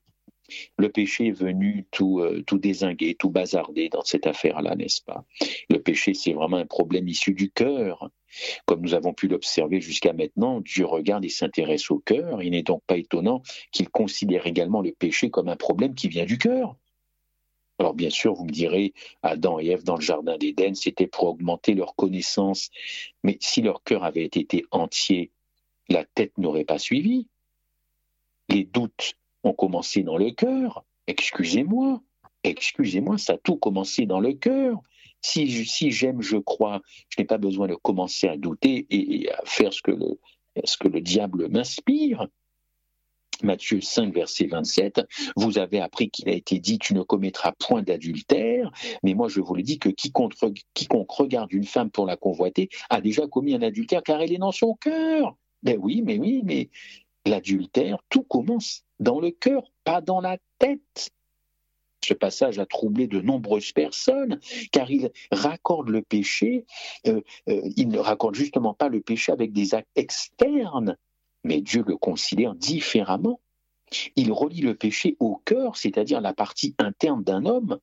[0.77, 5.25] Le péché est venu tout, euh, désinguer, tout bazarder dans cette affaire-là, n'est-ce pas?
[5.69, 8.09] Le péché, c'est vraiment un problème issu du cœur.
[8.65, 12.41] Comme nous avons pu l'observer jusqu'à maintenant, Dieu regarde et s'intéresse au cœur.
[12.41, 16.25] Il n'est donc pas étonnant qu'il considère également le péché comme un problème qui vient
[16.25, 16.77] du cœur.
[17.79, 21.25] Alors bien sûr, vous me direz, Adam et Ève dans le Jardin d'Éden, c'était pour
[21.25, 22.69] augmenter leur connaissance.
[23.23, 25.31] Mais si leur cœur avait été entier,
[25.89, 27.27] la tête n'aurait pas suivi.
[28.49, 30.85] Les doutes ont commencé dans le cœur.
[31.07, 32.01] Excusez-moi,
[32.43, 34.81] excusez-moi, ça a tout commencé dans le cœur.
[35.21, 39.73] Si, j'aime, je crois, je n'ai pas besoin de commencer à douter et, à faire
[39.73, 42.27] ce que le diable m'inspire.
[43.43, 45.01] Matthieu 5, verset 27,
[45.35, 48.71] vous avez appris qu'il a été dit, tu ne commettras point d'adultère,
[49.03, 50.33] mais moi je vous le dis que quiconque,
[51.09, 54.51] regarde une femme pour la convoiter a déjà commis un adultère car elle est dans
[54.51, 55.35] son cœur.
[55.61, 56.69] Ben oui, mais oui, mais
[57.25, 61.11] l'adultère, tout commence dans le cœur, pas dans la tête.
[62.03, 64.39] Ce passage a troublé de nombreuses personnes,
[64.71, 66.65] car il raccorde le péché,
[67.07, 70.97] euh, euh, il ne raccorde justement pas le péché avec des actes externes,
[71.43, 73.39] mais Dieu le considère différemment.
[74.15, 77.79] Il relie le péché au cœur, c'est-à-dire la partie interne d'un homme.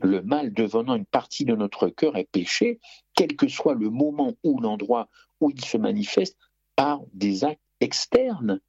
[0.00, 2.80] Le mal devenant une partie de notre cœur est péché,
[3.14, 5.08] quel que soit le moment ou l'endroit
[5.40, 6.38] où il se manifeste
[6.76, 8.60] par des actes externes.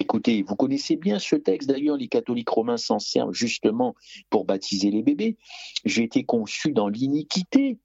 [0.00, 3.94] Écoutez, vous connaissez bien ce texte, d'ailleurs les catholiques romains s'en servent justement
[4.28, 5.36] pour baptiser les bébés.
[5.84, 7.78] J'ai été conçu dans l'iniquité.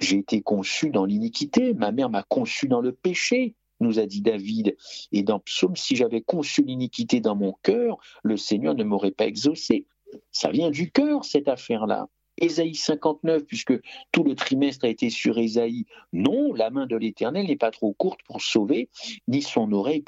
[0.00, 1.74] J'ai été conçu dans l'iniquité.
[1.74, 4.76] Ma mère m'a conçu dans le péché nous a dit David.
[5.12, 9.26] Et dans Psaume, si j'avais conçu l'iniquité dans mon cœur, le Seigneur ne m'aurait pas
[9.26, 9.86] exaucé.
[10.32, 12.08] Ça vient du cœur, cette affaire-là.
[12.38, 13.74] Ésaïe 59, puisque
[14.12, 15.84] tout le trimestre a été sur Ésaïe.
[16.12, 18.88] Non, la main de l'Éternel n'est pas trop courte pour sauver,
[19.28, 20.04] ni son oreille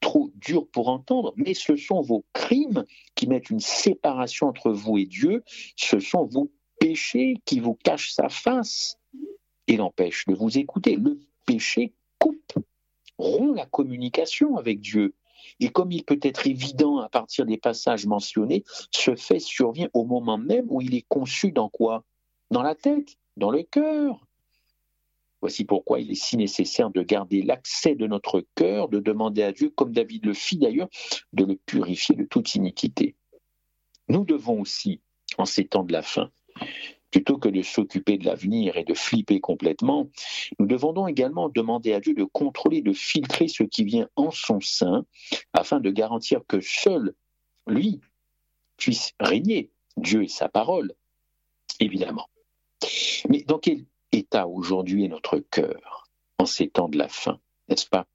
[0.00, 4.98] trop dure pour entendre, mais ce sont vos crimes qui mettent une séparation entre vous
[4.98, 5.42] et Dieu,
[5.76, 8.98] ce sont vos péchés qui vous cachent sa face
[9.66, 10.96] et l'empêchent de vous écouter.
[10.96, 12.54] Le péché coupe
[13.20, 15.14] rompt la communication avec Dieu.
[15.58, 20.04] Et comme il peut être évident à partir des passages mentionnés, ce fait survient au
[20.04, 22.04] moment même où il est conçu dans quoi?
[22.50, 24.26] Dans la tête, dans le cœur.
[25.40, 29.52] Voici pourquoi il est si nécessaire de garder l'accès de notre cœur, de demander à
[29.52, 30.88] Dieu, comme David le fit d'ailleurs,
[31.32, 33.16] de le purifier de toute iniquité.
[34.08, 35.00] Nous devons aussi,
[35.38, 36.30] en ces temps de la fin,
[37.10, 40.08] plutôt que de s'occuper de l'avenir et de flipper complètement,
[40.58, 44.30] nous devons donc également demander à Dieu de contrôler, de filtrer ce qui vient en
[44.30, 45.04] son sein,
[45.52, 47.14] afin de garantir que seul
[47.66, 48.00] lui
[48.76, 50.92] puisse régner, Dieu et sa parole,
[51.80, 52.28] évidemment.
[53.28, 57.86] Mais dans quel état aujourd'hui est notre cœur en ces temps de la fin, n'est-ce
[57.86, 58.06] pas?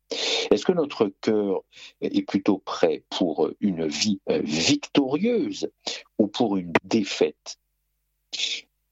[0.52, 1.62] Est-ce que notre cœur
[2.02, 5.70] est plutôt prêt pour une vie euh, victorieuse
[6.18, 7.60] ou pour une défaite?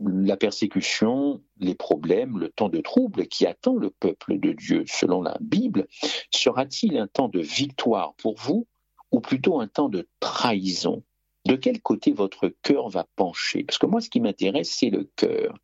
[0.06, 5.22] La persécution, les problèmes, le temps de trouble qui attend le peuple de Dieu selon
[5.22, 5.88] la Bible,
[6.32, 8.68] sera-t-il un temps de victoire pour vous
[9.12, 11.04] ou plutôt un temps de trahison?
[11.46, 13.64] De quel côté votre cœur va pencher?
[13.66, 15.58] Parce que moi, ce qui m'intéresse, c'est le cœur.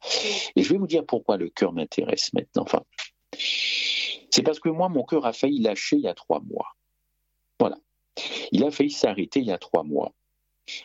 [0.56, 2.63] Et je vais vous dire pourquoi le cœur m'intéresse maintenant.
[2.63, 2.84] Enfin,
[4.30, 6.75] c'est parce que moi, mon cœur a failli lâcher il y a trois mois.
[7.60, 7.78] Voilà.
[8.52, 10.13] Il a failli s'arrêter il y a trois mois.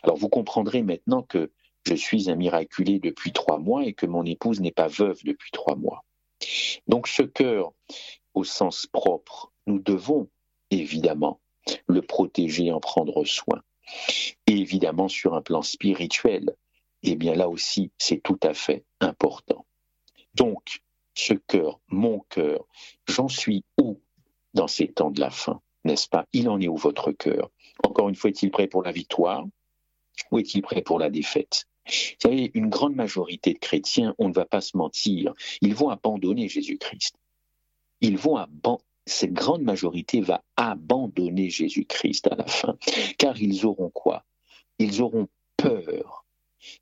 [0.03, 1.51] Alors, vous comprendrez maintenant que
[1.85, 5.51] je suis un miraculé depuis trois mois et que mon épouse n'est pas veuve depuis
[5.51, 6.03] trois mois.
[6.87, 7.73] Donc ce cœur,
[8.33, 10.29] au sens propre, nous devons
[10.71, 11.39] évidemment
[11.87, 13.61] le protéger, en prendre soin.
[14.47, 16.55] Et évidemment sur un plan spirituel,
[17.03, 19.65] eh bien là aussi, c'est tout à fait important.
[20.33, 20.81] Donc,
[21.13, 22.65] ce cœur, mon cœur,
[23.07, 24.01] j'en suis où
[24.53, 26.25] dans ces temps de la fin, n'est-ce pas?
[26.33, 27.51] Il en est où votre cœur?
[27.83, 29.45] Encore une fois, est-il prêt pour la victoire?
[30.31, 31.67] Ou est-il prêt pour la défaite?
[31.85, 35.89] Vous savez, une grande majorité de chrétiens, on ne va pas se mentir, ils vont
[35.89, 37.15] abandonner Jésus-Christ.
[38.01, 38.37] Ils vont
[39.05, 42.77] cette grande majorité va abandonner Jésus-Christ à la fin,
[43.17, 44.25] car ils auront quoi?
[44.79, 46.24] Ils auront peur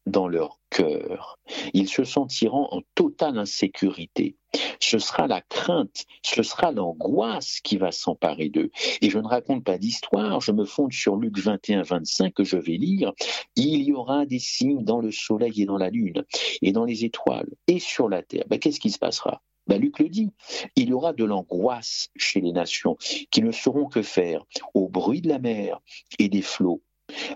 [0.06, 1.40] dans leur cœur.
[1.74, 4.36] Ils se sentiront en totale insécurité.
[4.80, 8.70] Ce sera la crainte, ce sera l'angoisse qui va s'emparer d'eux.
[9.02, 12.58] Et je ne raconte pas d'histoire, je me fonde sur Luc 21, 25 que je
[12.58, 13.14] vais lire.
[13.56, 16.24] Il y aura des signes dans le soleil et dans la lune,
[16.62, 18.46] et dans les étoiles, et sur la terre.
[18.48, 19.42] Ben, Qu'est-ce qui se passera?
[19.68, 20.30] Ben, Luc le dit,
[20.76, 22.98] il y aura de l'angoisse chez les nations
[23.32, 25.80] qui ne sauront que faire au bruit de la mer
[26.20, 26.82] et des flots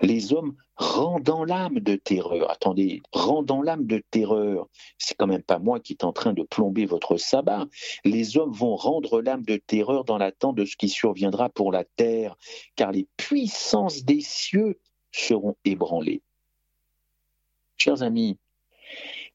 [0.01, 2.49] les hommes rendant l'âme de terreur.
[2.51, 6.43] Attendez, rendant l'âme de terreur, c'est quand même pas moi qui est en train de
[6.43, 7.67] plomber votre sabbat.
[8.05, 11.83] Les hommes vont rendre l'âme de terreur dans l'attente de ce qui surviendra pour la
[11.83, 12.35] terre,
[12.75, 14.79] car les puissances des cieux
[15.11, 16.21] seront ébranlées.
[17.77, 18.37] Chers amis,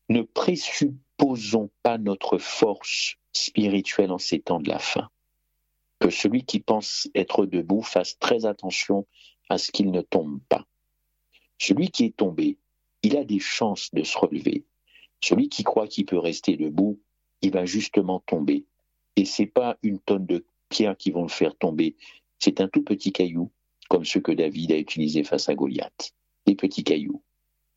[0.09, 5.09] ne présupposons pas notre force spirituelle en ces temps de la fin.
[6.01, 9.07] Que celui qui pense être debout fasse très attention
[9.53, 10.67] à ce qu'il ne tombe pas.
[11.59, 12.57] Celui qui est tombé,
[13.03, 14.65] il a des chances de se relever.
[15.21, 16.99] Celui qui croit qu'il peut rester debout,
[17.43, 18.65] il va justement tomber.
[19.17, 21.97] Et c'est pas une tonne de pierres qui vont le faire tomber,
[22.38, 23.51] c'est un tout petit caillou,
[23.91, 26.15] comme ceux que David a utilisé face à Goliath.
[26.47, 27.23] Des petits cailloux.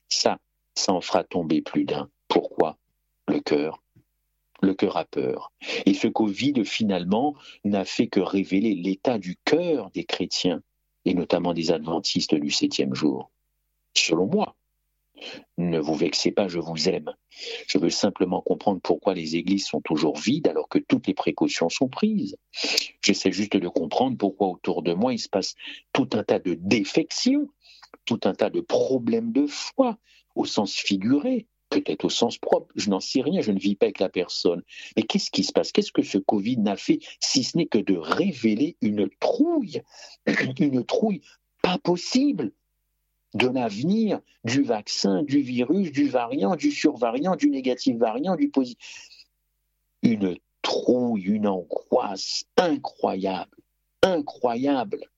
[0.07, 0.39] Ça,
[0.75, 2.09] ça en fera tomber plus d'un.
[2.29, 2.77] Pourquoi?
[3.27, 3.83] Le cœur.
[4.61, 5.51] Le cœur a peur.
[5.85, 7.35] Et ce Covid, finalement,
[7.65, 10.63] n'a fait que révéler l'état du cœur des chrétiens
[11.05, 13.31] et notamment des adventistes du septième jour.
[13.95, 14.55] Selon moi,
[15.57, 17.13] ne vous vexez pas, je vous aime.
[17.67, 21.69] Je veux simplement comprendre pourquoi les églises sont toujours vides alors que toutes les précautions
[21.69, 22.37] sont prises.
[23.01, 25.55] J'essaie juste de comprendre pourquoi autour de moi il se passe
[25.93, 27.47] tout un tas de défections,
[28.05, 29.97] tout un tas de problèmes de foi
[30.35, 31.47] au sens figuré,
[31.81, 34.63] peut-être au sens propre, je n'en sais rien, je ne vis pas avec la personne.
[34.95, 35.71] Mais qu'est-ce qui se passe?
[35.71, 39.81] Qu'est-ce que ce Covid n'a fait si ce n'est que de révéler une trouille,
[40.59, 41.21] une trouille
[41.61, 42.51] pas possible
[43.33, 48.79] de l'avenir du vaccin, du virus, du variant, du survariant, du négatif variant, du positif.
[50.03, 53.57] Une trouille, une angoisse incroyable,
[54.01, 55.09] incroyable.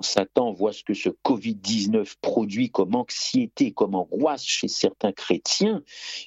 [0.00, 5.82] Satan voit ce que ce Covid-19 produit comme anxiété, comme angoisse chez certains chrétiens,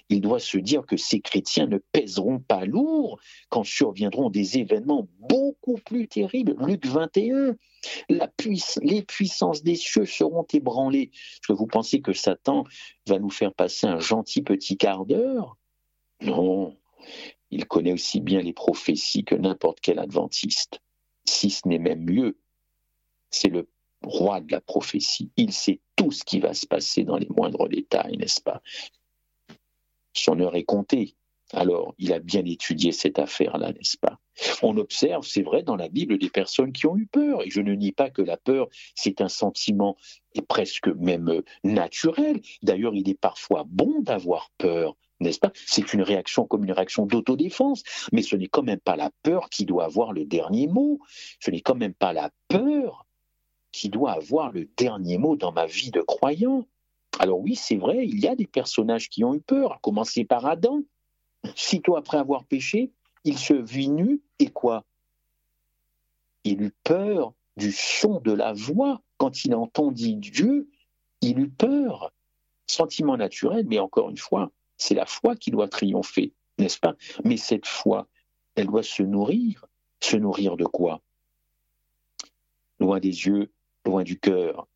[0.10, 5.08] il doit se dire que ces chrétiens ne pèseront pas lourd quand surviendront des événements
[5.20, 6.56] beaucoup plus terribles.
[6.66, 7.56] Luc 21,
[8.82, 11.12] les puissances des cieux seront ébranlées.
[11.14, 12.64] Est-ce que vous pensez que Satan
[13.08, 15.58] va nous faire passer un gentil petit quart d'heure?
[16.22, 16.76] Non,
[17.52, 20.82] il connaît aussi bien les prophéties que n'importe quel adventiste,
[21.26, 22.38] si ce n'est même mieux
[23.30, 23.68] c'est le
[24.04, 25.32] roi de la prophétie.
[25.38, 28.62] Il sait tout ce qui va se passer dans les moindres détails, n'est-ce pas?
[30.14, 31.16] Son heure est comptée.
[31.52, 34.20] Alors, il a bien étudié cette affaire-là, n'est-ce pas?
[34.62, 37.42] On observe, c'est vrai, dans la Bible, des personnes qui ont eu peur.
[37.44, 39.98] Et je ne nie pas que la peur, c'est un sentiment
[40.48, 42.40] presque même naturel.
[42.62, 45.52] D'ailleurs, il est parfois bon d'avoir peur n'est-ce pas?
[45.54, 49.50] C'est une réaction comme une réaction d'autodéfense, mais ce n'est quand même pas la peur
[49.50, 51.00] qui doit avoir le dernier mot.
[51.42, 53.06] Ce n'est quand même pas la peur
[53.72, 56.66] qui doit avoir le dernier mot dans ma vie de croyant.
[57.20, 60.26] Alors oui, c'est vrai, il y a des personnages qui ont eu peur, à commencer
[60.26, 60.82] par Adam.
[61.56, 62.92] Sitôt après avoir péché,
[63.24, 64.86] il se vit nu et quoi?
[66.44, 69.02] Il eut peur du son de la voix.
[69.18, 70.70] Quand il entendit Dieu,
[71.22, 72.14] il eut peur.
[72.68, 76.96] Sentiment naturel, mais encore une fois, c'est la foi qui doit triompher, n'est-ce pas?
[77.26, 78.08] Mais cette foi,
[78.56, 79.66] elle doit se nourrir.
[80.02, 81.02] Se nourrir de quoi?
[82.80, 83.52] Loin des yeux,
[83.90, 84.68] loin du cœur.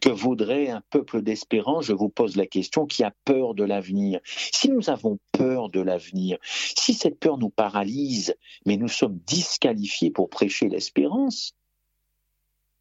[0.00, 4.20] Que vaudrait un peuple d'espérance, je vous pose la question, qui a peur de l'avenir?
[4.24, 10.10] Si nous avons peur de l'avenir, si cette peur nous paralyse, mais nous sommes disqualifiés
[10.10, 11.54] pour prêcher l'espérance,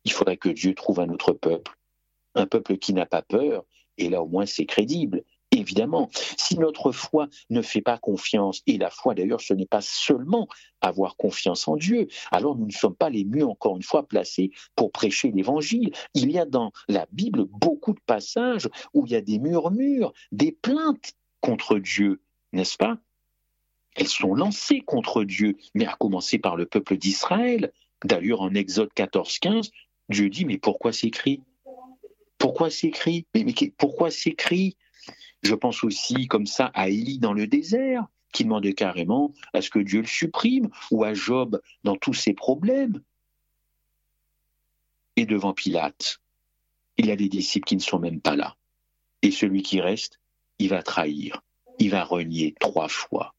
[0.04, 1.78] il faudrait que Dieu trouve un autre peuple,
[2.36, 3.63] un peuple qui n'a pas peur,
[3.97, 5.23] et là au moins c'est crédible.
[5.60, 9.82] Évidemment, si notre foi ne fait pas confiance, et la foi d'ailleurs ce n'est pas
[9.82, 10.48] seulement
[10.80, 14.52] avoir confiance en Dieu, alors nous ne sommes pas les mieux encore une fois placés
[14.78, 15.91] pour prêcher l'évangile.
[16.13, 20.13] Il y a dans la Bible beaucoup de passages où il y a des murmures,
[20.32, 22.22] des plaintes contre Dieu,
[22.54, 22.98] n'est-ce pas?
[23.95, 27.74] Elles sont lancées contre Dieu, mais à commencer par le peuple d'Israël.
[28.06, 29.72] D'ailleurs en Exode 14-15,
[30.08, 31.41] Dieu dit mais pourquoi s'écrit?
[32.38, 33.28] Pourquoi s'écrit?
[33.36, 33.45] Mais,
[33.78, 34.78] pourquoi s'écrit?
[35.41, 39.69] Je pense aussi comme ça à Élie dans le désert, qui demandait carrément à ce
[39.69, 43.02] que Dieu le supprime, ou à Job dans tous ses problèmes.
[45.15, 46.19] Et devant Pilate,
[46.97, 48.56] il y a des disciples qui ne sont même pas là.
[49.21, 50.19] Et celui qui reste,
[50.60, 51.41] il va trahir,
[51.80, 53.34] il va renier trois fois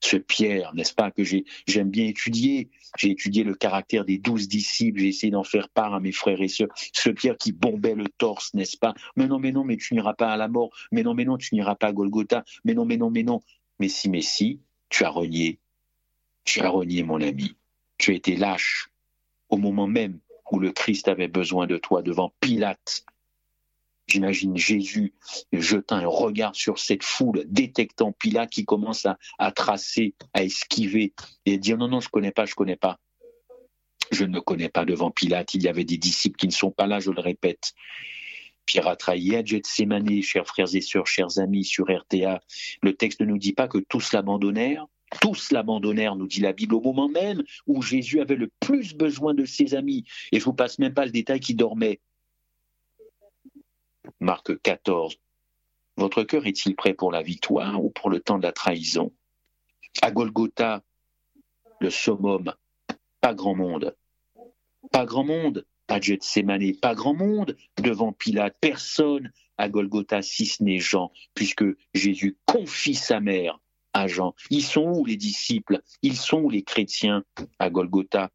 [0.00, 2.70] ce Pierre, n'est-ce pas, que j'aime bien étudier.
[2.98, 6.40] J'ai étudié le caractère des douze disciples, j'ai essayé d'en faire part à mes frères
[6.40, 6.70] et sœurs.
[6.92, 8.94] Ce Pierre qui bombait le torse, n'est-ce pas?
[9.16, 10.70] Mais non, mais non, mais tu n'iras pas à la mort.
[10.90, 12.44] Mais non, mais non, tu n'iras pas à Golgotha.
[12.64, 13.40] Mais non, mais non, mais non.
[13.78, 15.58] Mais si, mais si, tu as renié.
[16.44, 17.54] Tu as renié, mon ami.
[17.98, 18.90] Tu as été lâche
[19.50, 20.18] au moment même
[20.50, 23.04] où le Christ avait besoin de toi devant Pilate,
[24.10, 25.12] J'imagine Jésus
[25.52, 31.12] jetant un regard sur cette foule, détectant Pilate qui commence à, tracer, à esquiver
[31.46, 32.98] et dire non, non, je ne connais pas, je ne connais pas.
[34.10, 35.54] Je ne connais pas devant Pilate.
[35.54, 37.74] Il y avait des disciples qui ne sont pas là, je le répète.
[38.66, 39.42] Pierre a trahi à
[40.22, 42.40] chers frères et sœurs, chers amis sur RTA.
[42.82, 44.86] Le texte ne nous dit pas que tous l'abandonnèrent.
[45.20, 49.34] Tous l'abandonnèrent, nous dit la Bible, au moment même où Jésus avait le plus besoin
[49.34, 50.04] de ses amis.
[50.32, 52.00] Et je vous passe même pas le détail qui dormait.
[54.20, 55.16] Marc 14.
[55.96, 59.12] Votre cœur est-il prêt pour la victoire ou pour le temps de la trahison?
[60.02, 60.82] À Golgotha,
[61.80, 62.52] le summum,
[63.22, 63.96] pas grand monde.
[64.92, 70.62] Pas grand monde à Gethsemane, pas grand monde devant Pilate, personne à Golgotha si ce
[70.62, 73.58] n'est Jean, puisque Jésus confie sa mère
[73.94, 74.34] à Jean.
[74.50, 75.80] Ils sont où les disciples?
[76.02, 77.24] Ils sont où les chrétiens?
[77.58, 78.30] À Golgotha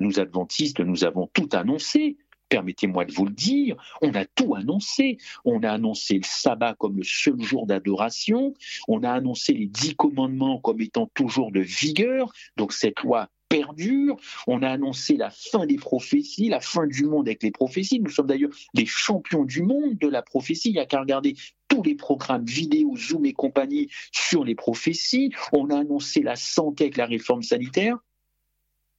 [0.00, 2.16] Nous adventistes, nous avons tout annoncé
[2.48, 5.18] permettez-moi de vous le dire, on a tout annoncé.
[5.44, 8.54] On a annoncé le sabbat comme le seul jour d'adoration,
[8.88, 14.16] on a annoncé les dix commandements comme étant toujours de vigueur, donc cette loi perdure,
[14.46, 18.10] on a annoncé la fin des prophéties, la fin du monde avec les prophéties, nous
[18.10, 21.36] sommes d'ailleurs les champions du monde de la prophétie, il n'y a qu'à regarder
[21.68, 26.84] tous les programmes vidéo, Zoom et compagnie sur les prophéties, on a annoncé la santé
[26.84, 27.98] avec la réforme sanitaire,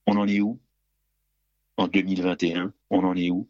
[0.06, 0.58] on en est où?
[1.78, 3.48] En 2021 On en est où?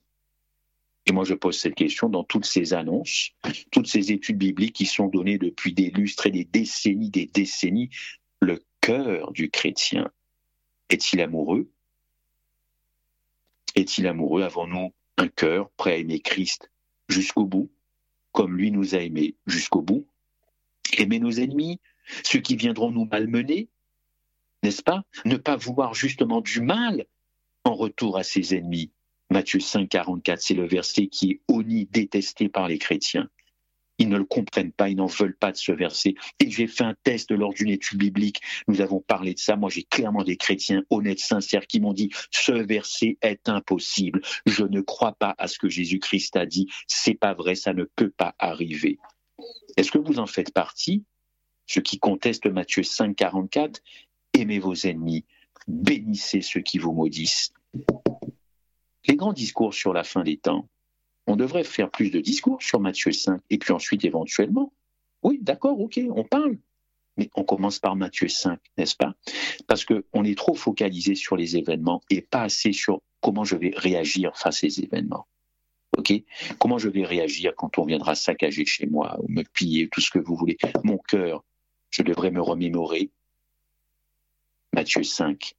[1.07, 3.31] Et moi, je pose cette question dans toutes ces annonces,
[3.71, 7.89] toutes ces études bibliques qui sont données depuis des lustres et des décennies, des décennies.
[8.41, 10.11] Le cœur du chrétien
[10.91, 11.71] est-il amoureux?
[13.75, 14.43] Est-il amoureux?
[14.43, 16.71] Avons-nous un cœur prêt à aimer Christ
[17.09, 17.71] jusqu'au bout,
[18.33, 20.07] comme lui nous a aimés jusqu'au bout?
[20.99, 21.81] Aimer nos ennemis,
[22.23, 23.69] ceux qui viendront nous malmener,
[24.63, 25.05] n'est-ce pas?
[25.25, 27.07] Ne pas vouloir justement du mal
[27.69, 28.91] en retour à ses ennemis.
[29.31, 33.29] Matthieu 5, 44, c'est le verset qui est honni, détesté par les chrétiens.
[33.99, 36.15] Ils ne le comprennent pas, ils n'en veulent pas de ce verset.
[36.41, 38.41] Et j'ai fait un test lors d'une étude biblique.
[38.69, 39.57] Nous avons parlé de ça.
[39.57, 44.23] Moi, j'ai clairement des chrétiens honnêtes, sincères, qui m'ont dit ce verset est impossible.
[44.47, 46.69] Je ne crois pas à ce que Jésus-Christ a dit.
[46.87, 48.99] C'est pas vrai, ça ne peut pas arriver.
[49.77, 51.05] Est-ce que vous en faites partie?
[51.67, 53.83] Ceux qui contestent Matthieu 5, 44,
[54.33, 55.27] aimez vos ennemis,
[55.67, 57.53] bénissez ceux qui vous maudissent.
[59.07, 60.69] Les grands discours sur la fin des temps,
[61.27, 64.73] on devrait faire plus de discours sur Matthieu 5 et puis ensuite éventuellement,
[65.23, 66.59] oui, d'accord, ok, on parle,
[67.17, 69.15] mais on commence par Matthieu 5, n'est-ce pas?
[69.67, 73.73] Parce qu'on est trop focalisé sur les événements et pas assez sur comment je vais
[73.77, 75.27] réagir face à ces événements.
[75.97, 76.13] Ok?
[76.59, 80.11] Comment je vais réagir quand on viendra saccager chez moi ou me piller, tout ce
[80.11, 81.45] que vous voulez Mon cœur,
[81.91, 83.11] je devrais me remémorer.
[84.73, 85.55] Matthieu 5.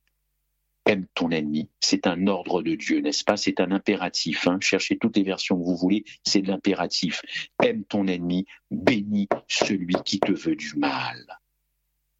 [0.90, 1.70] Aime ton ennemi.
[1.80, 3.38] C'est un ordre de Dieu, n'est-ce pas?
[3.38, 4.48] C'est un impératif.
[4.48, 7.22] Hein Cherchez toutes les versions que vous voulez, c'est l'impératif.
[7.64, 11.38] Aime ton ennemi, bénis celui qui te veut du mal.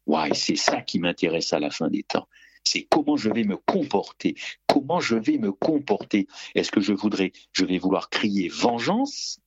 [0.06, 2.28] Ouais, c'est ça qui m'intéresse à la fin des temps
[2.62, 4.36] c'est comment je vais me comporter.
[4.68, 6.28] Comment je vais me comporter?
[6.54, 9.40] Est-ce que je voudrais, je vais vouloir crier vengeance?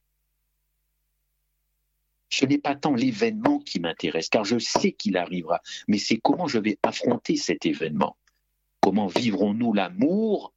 [2.29, 6.47] Ce n'est pas tant l'événement qui m'intéresse, car je sais qu'il arrivera, mais c'est comment
[6.47, 8.17] je vais affronter cet événement.
[8.83, 10.51] Comment vivrons-nous l'amour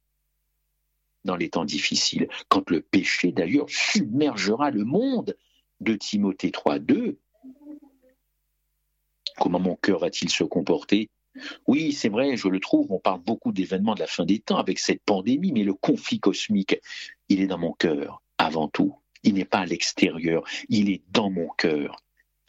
[1.23, 5.37] dans les temps difficiles, quand le péché d'ailleurs submergera le monde
[5.79, 7.15] de Timothée 3.2
[9.37, 11.09] Comment mon cœur va-t-il se comporter?
[11.67, 14.57] Oui, c'est vrai, je le trouve, on parle beaucoup d'événements de la fin des temps
[14.57, 16.81] avec cette pandémie, mais le conflit cosmique,
[17.29, 18.93] il est dans mon cœur avant tout.
[19.23, 22.03] Il n'est pas à l'extérieur, il est dans mon cœur.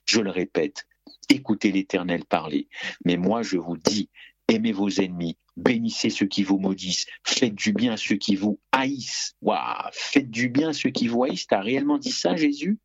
[0.06, 0.88] Je le répète,
[1.28, 2.66] écoutez l'Éternel parler.
[3.04, 4.08] Mais moi, je vous dis,
[4.48, 9.36] aimez vos ennemis, bénissez ceux qui vous maudissent, faites du bien ceux qui vous haïssent.
[9.42, 11.46] Waouh, faites du bien ceux qui vous haïssent.
[11.46, 12.78] T'as réellement dit ça, Jésus?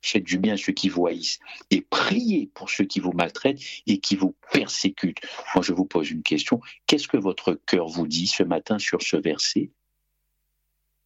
[0.00, 1.40] Faites du bien ceux qui vous haïssent
[1.70, 5.20] et priez pour ceux qui vous maltraitent et qui vous persécutent.
[5.54, 6.60] Moi, je vous pose une question.
[6.86, 9.70] Qu'est-ce que votre cœur vous dit ce matin sur ce verset?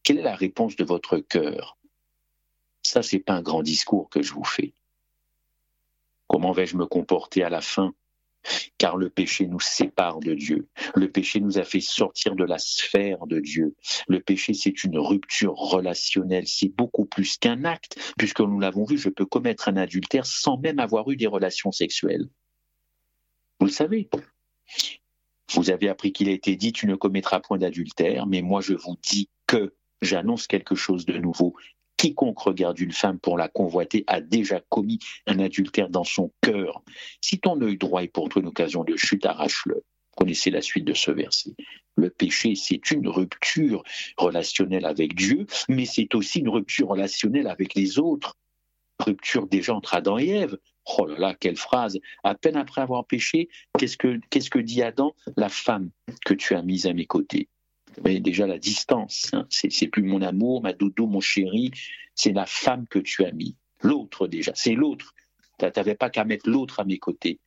[0.02, 1.78] Quelle est la réponse de votre cœur?
[2.82, 4.72] Ça, c'est pas un grand discours que je vous fais.
[6.26, 7.94] Comment vais-je me comporter à la fin?
[8.78, 10.68] Car le péché nous sépare de Dieu.
[10.94, 13.74] Le péché nous a fait sortir de la sphère de Dieu.
[14.08, 18.98] Le péché, c'est une rupture relationnelle, c'est beaucoup plus qu'un acte, puisque nous l'avons vu,
[18.98, 22.28] je peux commettre un adultère sans même avoir eu des relations sexuelles.
[23.60, 24.08] Vous le savez.
[25.54, 28.74] Vous avez appris qu'il a été dit, tu ne commettras point d'adultère, mais moi je
[28.74, 31.54] vous dis que j'annonce quelque chose de nouveau
[32.02, 34.98] quiconque regarde une femme pour la convoiter a déjà commis
[35.28, 36.82] un adultère dans son cœur.
[37.20, 39.84] Si ton œil droit est pour toi une occasion de chute, arrache-le.
[40.16, 41.54] Connaissez la suite de ce verset.
[41.94, 43.84] Le péché, c'est une rupture
[44.16, 48.36] relationnelle avec Dieu, mais c'est aussi une rupture relationnelle avec les autres.
[48.98, 50.58] Rupture déjà entre Adam et Ève.
[50.98, 53.48] Oh là là, quelle phrase À peine après avoir péché,
[53.78, 55.14] qu'est-ce que, qu'est-ce que dit Adam?
[55.36, 55.90] La femme
[56.24, 57.48] que tu as mise à mes côtés
[58.04, 59.30] mais déjà la distance.
[59.32, 59.46] Hein.
[59.50, 61.70] C'est plus mon amour, ma dodo, mon chéri,
[62.14, 63.56] c'est la femme que tu as mis.
[63.82, 65.14] L'autre déjà, c'est l'autre.
[65.58, 67.40] Tu n'avais pas qu'à mettre l'autre à mes côtés.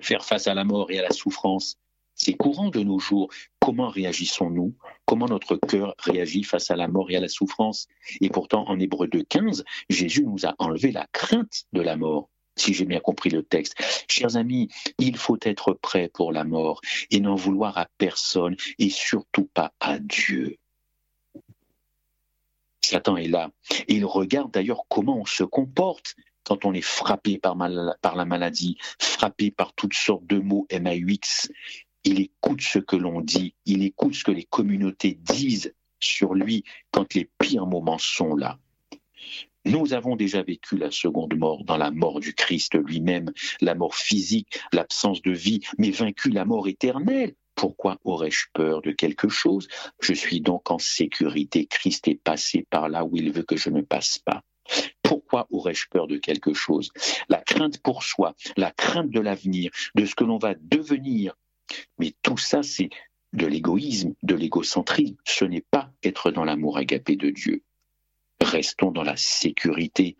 [0.00, 1.76] Faire face à la mort et à la souffrance,
[2.14, 3.30] c'est courant de nos jours.
[3.60, 4.74] Comment réagissons-nous?
[5.04, 7.86] Comment notre cœur réagit face à la mort et à la souffrance?
[8.20, 12.28] Et pourtant, en Hébreu 2.15, Jésus nous a enlevé la crainte de la mort
[12.60, 13.74] si j'ai bien compris le texte.
[14.08, 16.80] Chers amis, il faut être prêt pour la mort
[17.10, 20.56] et n'en vouloir à personne et surtout pas à Dieu.
[22.82, 23.50] Satan est là
[23.88, 27.56] il regarde d'ailleurs comment on se comporte quand on est frappé par,
[28.00, 31.50] par la maladie, frappé par toutes sortes de mots MAUX.
[32.04, 36.64] Il écoute ce que l'on dit, il écoute ce que les communautés disent sur lui
[36.90, 38.58] quand les pires moments sont là.
[39.68, 43.94] Nous avons déjà vécu la seconde mort dans la mort du Christ lui-même, la mort
[43.94, 47.34] physique, l'absence de vie, mais vaincu la mort éternelle.
[47.54, 49.68] Pourquoi aurais-je peur de quelque chose?
[50.00, 51.66] Je suis donc en sécurité.
[51.66, 54.42] Christ est passé par là où il veut que je ne passe pas.
[55.02, 56.90] Pourquoi aurais-je peur de quelque chose?
[57.28, 61.34] La crainte pour soi, la crainte de l'avenir, de ce que l'on va devenir.
[61.98, 62.88] Mais tout ça, c'est
[63.34, 65.16] de l'égoïsme, de l'égocentrisme.
[65.26, 67.62] Ce n'est pas être dans l'amour agapé de Dieu.
[68.40, 70.16] Restons dans la sécurité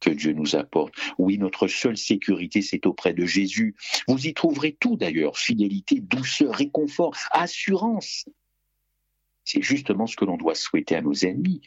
[0.00, 0.94] que Dieu nous apporte.
[1.18, 3.76] Oui, notre seule sécurité, c'est auprès de Jésus.
[4.08, 8.24] Vous y trouverez tout d'ailleurs, fidélité, douceur, réconfort, assurance.
[9.44, 11.60] C'est justement ce que l'on doit souhaiter à nos ennemis.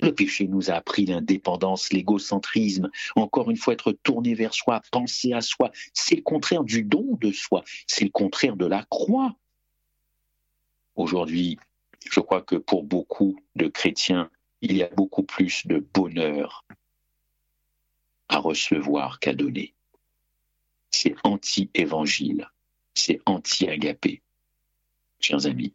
[0.00, 5.32] Le péché nous a appris l'indépendance, l'égocentrisme, encore une fois être tourné vers soi, penser
[5.32, 5.70] à soi.
[5.94, 9.36] C'est le contraire du don de soi, c'est le contraire de la croix.
[10.96, 11.58] Aujourd'hui,
[12.10, 14.28] je crois que pour beaucoup de chrétiens,
[14.62, 16.64] il y a beaucoup plus de bonheur
[18.28, 19.74] à recevoir qu'à donner.
[20.90, 22.48] C'est anti-évangile,
[22.94, 24.22] c'est anti-agapé,
[25.20, 25.74] chers amis.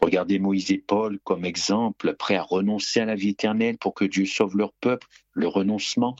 [0.00, 4.04] Regardez Moïse et Paul comme exemple, prêts à renoncer à la vie éternelle pour que
[4.04, 6.16] Dieu sauve leur peuple, le renoncement,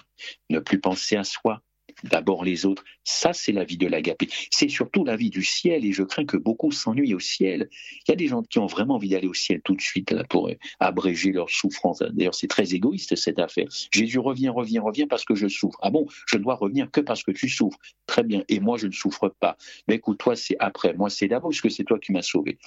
[0.51, 1.63] ne plus penser à soi.
[2.05, 2.85] D'abord les autres.
[3.05, 4.29] Ça, c'est la vie de l'agapé.
[4.51, 7.69] C'est surtout la vie du ciel et je crains que beaucoup s'ennuient au ciel.
[8.07, 10.15] Il y a des gens qui ont vraiment envie d'aller au ciel tout de suite
[10.29, 12.01] pour abréger leur souffrance.
[12.01, 13.67] D'ailleurs, c'est très égoïste cette affaire.
[13.93, 15.79] Jésus revient, revient, revient parce que je souffre.
[15.83, 17.79] Ah bon, je dois revenir que parce que tu souffres.
[18.07, 18.45] Très bien.
[18.49, 19.57] Et moi, je ne souffre pas.
[19.89, 20.95] Mais écoute, toi, c'est après.
[20.95, 22.59] Moi, c'est d'abord parce que c'est toi qui m'as sauvé.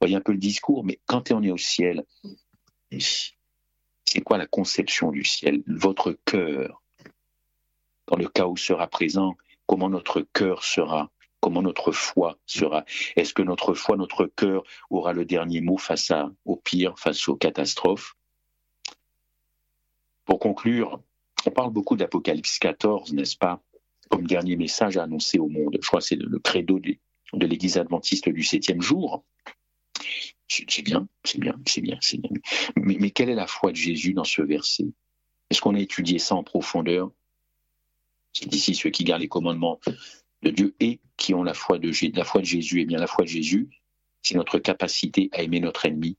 [0.00, 2.04] Voyez un peu le discours, mais quand on est au ciel,
[2.90, 5.62] c'est quoi la conception du ciel?
[5.66, 6.82] Votre cœur,
[8.06, 9.36] dans le où sera présent,
[9.66, 11.10] comment notre cœur sera
[11.44, 12.86] comment notre foi sera.
[13.16, 17.28] Est-ce que notre foi, notre cœur aura le dernier mot face à, au pire, face
[17.28, 18.16] aux catastrophes?
[20.24, 21.02] Pour conclure,
[21.44, 23.62] on parle beaucoup d'Apocalypse 14, n'est-ce pas?
[24.08, 25.76] Comme dernier message à annoncer au monde.
[25.78, 29.22] Je crois que c'est le, credo de l'Église adventiste du septième jour.
[30.48, 32.30] C'est bien, c'est bien, c'est bien, c'est bien.
[32.76, 34.86] Mais, quelle est la foi de Jésus dans ce verset?
[35.50, 37.10] Est-ce qu'on a étudié ça en profondeur?
[38.34, 39.80] C'est ici ceux qui gardent les commandements
[40.42, 42.80] de Dieu et qui ont la foi de, la foi de Jésus.
[42.80, 43.68] Eh bien, la foi de Jésus,
[44.22, 46.16] c'est notre capacité à aimer notre ennemi,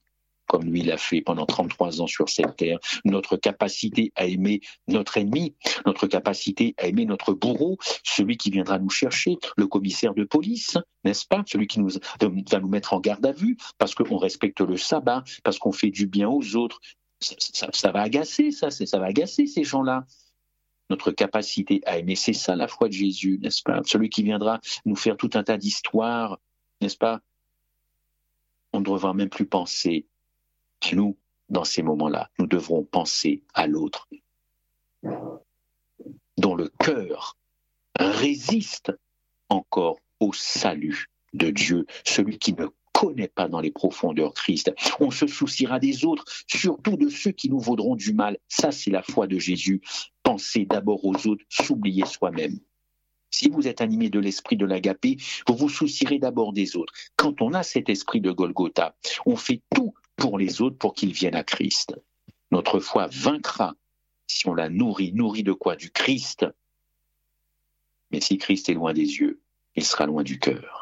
[0.48, 5.18] comme lui l'a fait pendant 33 ans sur cette terre, notre capacité à aimer notre
[5.18, 5.56] ennemi,
[5.86, 10.78] notre capacité à aimer notre bourreau, celui qui viendra nous chercher, le commissaire de police,
[11.04, 14.62] n'est-ce pas, celui qui nous, va nous mettre en garde à vue, parce qu'on respecte
[14.62, 16.80] le sabbat, parce qu'on fait du bien aux autres.
[17.20, 20.06] Ça, ça va agacer, ça, ça va agacer ces gens-là
[20.90, 22.16] notre capacité à aimer.
[22.16, 23.82] C'est ça la foi de Jésus, n'est-ce pas?
[23.86, 26.40] Celui qui viendra nous faire tout un tas d'histoires,
[26.82, 27.22] n'est-ce pas?
[28.74, 30.06] On ne devra même plus penser
[30.82, 31.18] à nous
[31.50, 32.30] dans ces moments-là.
[32.40, 34.08] Nous devrons penser à l'autre,
[36.38, 37.38] dont le cœur
[37.98, 38.92] résiste
[39.50, 44.74] encore au salut de Dieu, celui qui ne connaît pas dans les profondeurs Christ.
[45.02, 48.38] On se souciera des autres, surtout de ceux qui nous vaudront du mal.
[48.48, 49.82] Ça, c'est la foi de Jésus.
[50.24, 52.58] Pensez d'abord aux autres, s'oublier soi-même.
[53.32, 56.94] Si vous êtes animé de l'esprit de l'agapé, vous vous soucierez d'abord des autres.
[57.18, 61.12] Quand on a cet esprit de Golgotha, on fait tout pour les autres pour qu'ils
[61.12, 62.00] viennent à Christ.
[62.52, 63.76] Notre foi vaincra
[64.28, 65.12] si on la nourrit.
[65.12, 65.76] Nourrit de quoi?
[65.76, 66.46] Du Christ.
[68.12, 69.42] Mais si Christ est loin des yeux,
[69.76, 70.75] il sera loin du cœur.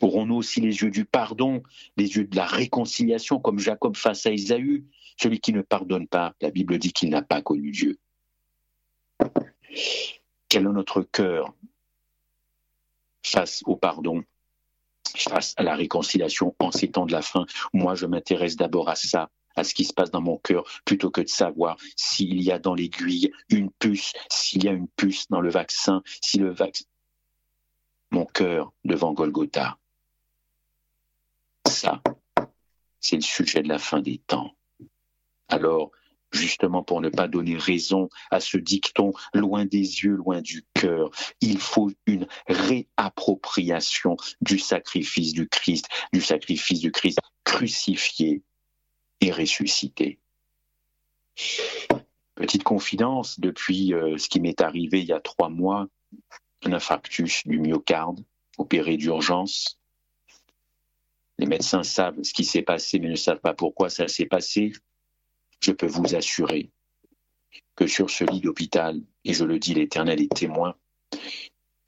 [0.00, 1.62] Aurons-nous aussi les yeux du pardon,
[1.96, 4.84] les yeux de la réconciliation, comme Jacob face à Ésaü
[5.20, 7.98] Celui qui ne pardonne pas, la Bible dit qu'il n'a pas connu Dieu.
[10.48, 11.54] Quel est notre cœur
[13.24, 14.22] face au pardon,
[15.16, 17.46] face à la réconciliation en ces temps de la fin?
[17.72, 21.10] Moi, je m'intéresse d'abord à ça, à ce qui se passe dans mon cœur, plutôt
[21.10, 25.28] que de savoir s'il y a dans l'aiguille une puce, s'il y a une puce
[25.28, 26.84] dans le vaccin, si le vaccin
[28.10, 29.78] mon cœur devant Golgotha.
[31.66, 32.00] Ça,
[33.00, 34.56] c'est le sujet de la fin des temps.
[35.48, 35.90] Alors,
[36.32, 41.10] justement pour ne pas donner raison à ce dicton loin des yeux, loin du cœur.
[41.40, 48.42] Il faut une réappropriation du sacrifice du Christ, du sacrifice du Christ crucifié
[49.20, 50.18] et ressuscité.
[52.34, 55.86] Petite confidence, depuis euh, ce qui m'est arrivé il y a trois mois,
[56.64, 58.24] un infarctus du myocarde,
[58.58, 59.78] opéré d'urgence.
[61.38, 64.72] Les médecins savent ce qui s'est passé, mais ne savent pas pourquoi ça s'est passé.
[65.60, 66.70] Je peux vous assurer
[67.74, 70.74] que sur ce lit d'hôpital, et je le dis, l'Éternel est témoin,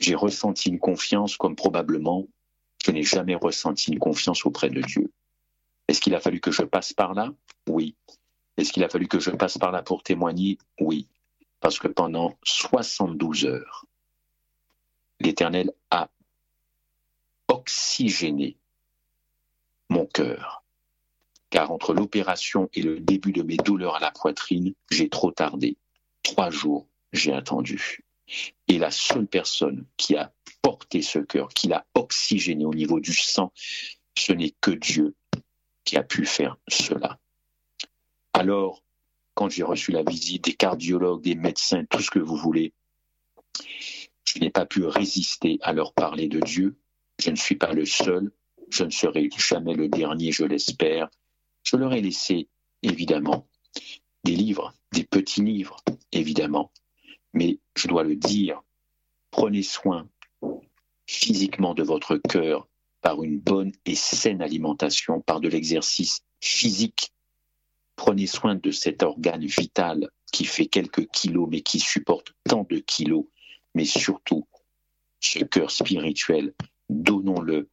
[0.01, 2.27] j'ai ressenti une confiance comme probablement
[2.85, 5.11] je n'ai jamais ressenti une confiance auprès de Dieu.
[5.89, 7.33] Est-ce qu'il a fallu que je passe par là?
[7.69, 7.97] Oui.
[8.57, 10.59] Est-ce qu'il a fallu que je passe par là pour témoigner?
[10.81, 11.07] Oui.
[11.61, 13.87] Parce que pendant 72 heures,
[15.21, 16.09] l'Éternel a
[17.49, 18.57] oxygéné
[19.89, 20.65] mon cœur.
[21.51, 25.77] Car entre l'opération et le début de mes douleurs à la poitrine, j'ai trop tardé.
[26.23, 28.05] Trois jours, j'ai attendu.
[28.69, 33.15] Et la seule personne qui a porté ce cœur, qui l'a oxygéné au niveau du
[33.15, 33.53] sang,
[34.17, 35.15] ce n'est que Dieu
[35.85, 37.19] qui a pu faire cela.
[38.35, 38.83] Alors,
[39.35, 42.75] quand j'ai reçu la visite des cardiologues, des médecins, tout ce que vous voulez,
[44.25, 46.77] je n'ai pas pu résister à leur parler de Dieu.
[47.19, 48.31] Je ne suis pas le seul.
[48.71, 51.09] Je ne serai jamais le dernier, je l'espère.
[51.63, 52.49] Je leur ai laissé,
[52.83, 53.47] évidemment,
[54.25, 55.77] des livres, des petits livres,
[56.13, 56.71] évidemment.
[57.33, 58.63] Mais je dois le dire,
[59.31, 60.09] prenez soin
[61.07, 62.69] physiquement de votre cœur
[63.01, 67.13] par une bonne et saine alimentation, par de l'exercice physique.
[67.97, 72.79] Prenez soin de cet organe vital qui fait quelques kilos mais qui supporte tant de
[72.79, 73.25] kilos
[73.75, 74.47] mais surtout
[75.21, 76.55] ce cœur spirituel,
[76.89, 77.69] donnons-le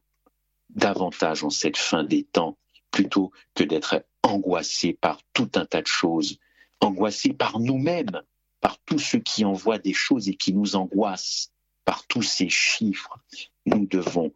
[0.76, 2.56] davantage en cette fin des temps,
[2.90, 6.38] plutôt que d'être angoissé par tout un tas de choses,
[6.80, 8.22] angoissé par nous-mêmes,
[8.60, 11.50] par tous ceux qui envoient des choses et qui nous angoissent,
[11.84, 13.18] par tous ces chiffres.
[13.64, 14.32] Nous devons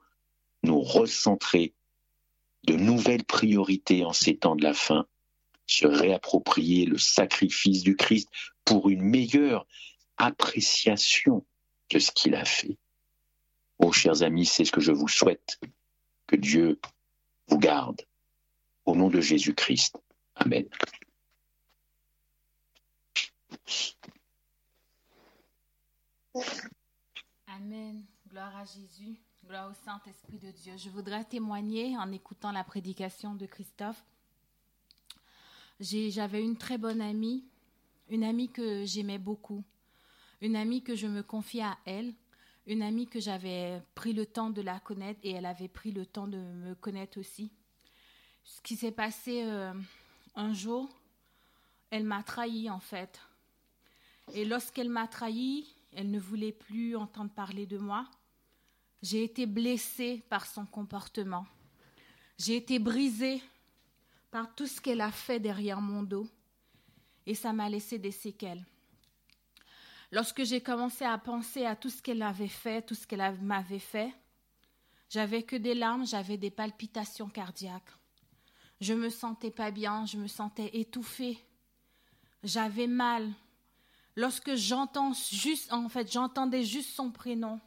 [0.63, 1.75] nous recentrer
[2.65, 5.07] de nouvelles priorités en ces temps de la fin,
[5.67, 8.29] se réapproprier le sacrifice du Christ
[8.65, 9.67] pour une meilleure
[10.17, 11.45] appréciation
[11.91, 12.77] de ce qu'il a fait.
[13.79, 15.59] Oh, chers amis, c'est ce que je vous souhaite.
[16.31, 16.79] Que Dieu
[17.49, 18.03] vous garde.
[18.87, 19.99] Au nom de Jésus-Christ.
[20.37, 20.65] Amen.
[27.49, 28.05] Amen.
[28.29, 29.21] Gloire à Jésus.
[29.45, 30.75] Gloire au Saint-Esprit de Dieu.
[30.77, 34.05] Je voudrais témoigner en écoutant la prédication de Christophe.
[35.81, 37.45] J'avais une très bonne amie,
[38.09, 39.65] une amie que j'aimais beaucoup,
[40.41, 42.15] une amie que je me confiais à elle,
[42.71, 46.07] une amie que j'avais pris le temps de la connaître et elle avait pris le
[46.07, 47.51] temps de me connaître aussi.
[48.45, 49.75] Ce qui s'est passé euh,
[50.37, 50.89] un jour,
[51.91, 53.21] elle m'a trahi en fait.
[54.35, 58.09] Et lorsqu'elle m'a trahi, elle ne voulait plus entendre parler de moi.
[59.03, 61.47] J'ai été blessée par son comportement.
[62.39, 63.43] J'ai été brisée
[64.31, 66.29] par tout ce qu'elle a fait derrière mon dos.
[67.27, 68.65] Et ça m'a laissé des séquelles.
[70.13, 73.79] Lorsque j'ai commencé à penser à tout ce qu'elle avait fait, tout ce qu'elle m'avait
[73.79, 74.13] fait,
[75.09, 77.91] j'avais que des larmes, j'avais des palpitations cardiaques.
[78.81, 81.39] Je me sentais pas bien, je me sentais étouffée.
[82.43, 83.31] J'avais mal.
[84.17, 87.61] Lorsque j'entends juste, en fait, j'entendais juste son prénom,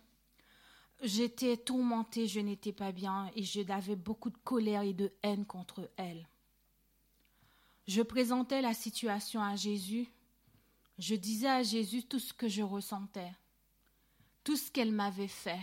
[1.04, 5.92] J'étais tourmentée, je n'étais pas bien et j'avais beaucoup de colère et de haine contre
[5.98, 6.30] elle.
[7.88, 10.08] Je présentais la situation à Jésus.
[11.04, 13.34] Je disais à Jésus tout ce que je ressentais,
[14.46, 15.60] tout ce qu'elle m'avait fait.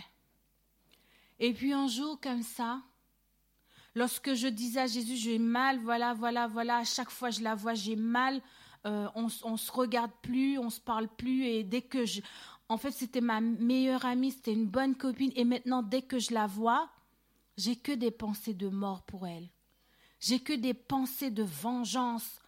[1.39, 2.79] Et puis un jour comme ça,
[3.95, 7.55] lorsque je disais à Jésus, j'ai mal, voilà, voilà, voilà, à chaque fois je la
[7.55, 8.39] vois, j'ai mal,
[8.85, 12.21] euh, on, on se regarde plus, on se parle plus, et dès que je,
[12.69, 15.31] en fait, c'était ma meilleure amie, c'était une bonne copine.
[15.35, 16.87] Et maintenant, dès que je la vois,
[17.57, 19.49] j'ai que des pensées de mort pour elle.
[20.19, 22.39] J'ai que des pensées de vengeance,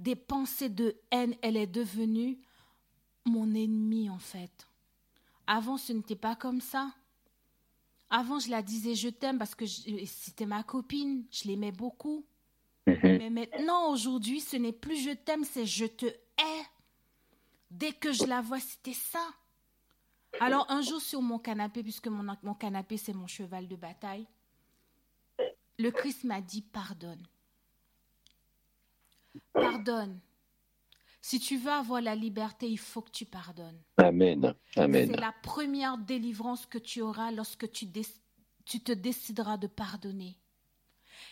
[0.00, 1.34] des pensées de haine.
[1.42, 2.38] Elle est devenue
[3.26, 4.68] mon ennemi, en fait.
[5.46, 6.92] Avant, ce n'était pas comme ça.
[8.08, 12.24] Avant, je la disais je t'aime parce que c'était ma copine, je l'aimais beaucoup.
[12.86, 12.98] Mhm.
[13.02, 16.64] Mais maintenant, aujourd'hui, ce n'est plus je t'aime, c'est je te hais.
[17.70, 19.24] Dès que je la vois, c'était ça.
[20.40, 24.26] Alors, un jour sur mon canapé, puisque mon, mon canapé, c'est mon cheval de bataille,
[25.78, 27.24] le Christ m'a dit pardonne.
[29.52, 30.20] Pardonne.
[31.22, 33.80] Si tu veux avoir la liberté, il faut que tu pardonnes.
[33.98, 34.54] Amen.
[34.76, 35.10] Amen.
[35.10, 37.86] C'est la première délivrance que tu auras lorsque tu,
[38.64, 40.38] tu te décideras de pardonner.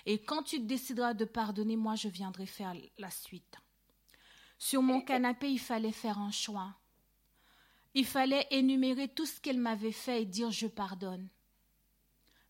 [0.04, 3.56] Et quand tu décideras de pardonner, moi, je viendrai faire la suite.
[4.58, 6.76] Sur mon canapé, il fallait faire un choix.
[7.94, 11.28] Il fallait énumérer tout ce qu'elle m'avait fait et dire je pardonne.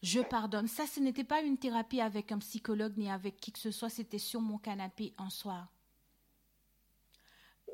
[0.03, 0.68] Je pardonne.
[0.68, 3.88] Ça, ce n'était pas une thérapie avec un psychologue ni avec qui que ce soit,
[3.88, 5.68] c'était sur mon canapé un soir.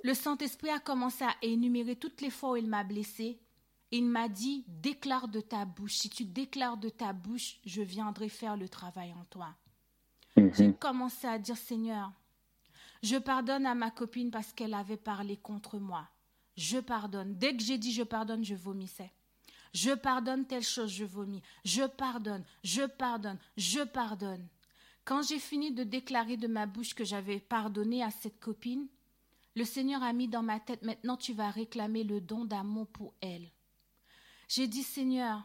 [0.02, 3.38] Le Saint-Esprit a commencé à énumérer toutes les fois où il m'a blessé.
[3.90, 5.94] Il m'a dit, déclare de ta bouche.
[5.94, 9.54] Si tu déclares de ta bouche, je viendrai faire le travail en toi.
[10.36, 10.54] Mhm.
[10.54, 12.12] J'ai commencé à dire, Seigneur,
[13.02, 16.08] je pardonne à ma copine parce qu'elle avait parlé contre moi
[16.56, 17.36] je pardonne.
[17.36, 19.12] Dès que j'ai dit je pardonne, je vomissais.
[19.74, 21.42] Je pardonne telle chose, je vomis.
[21.64, 24.46] Je pardonne, je pardonne, je pardonne.
[25.04, 28.86] Quand j'ai fini de déclarer de ma bouche que j'avais pardonné à cette copine,
[29.56, 33.14] le Seigneur a mis dans ma tête, maintenant tu vas réclamer le don d'amour pour
[33.20, 33.50] elle.
[34.48, 35.44] J'ai dit, Seigneur,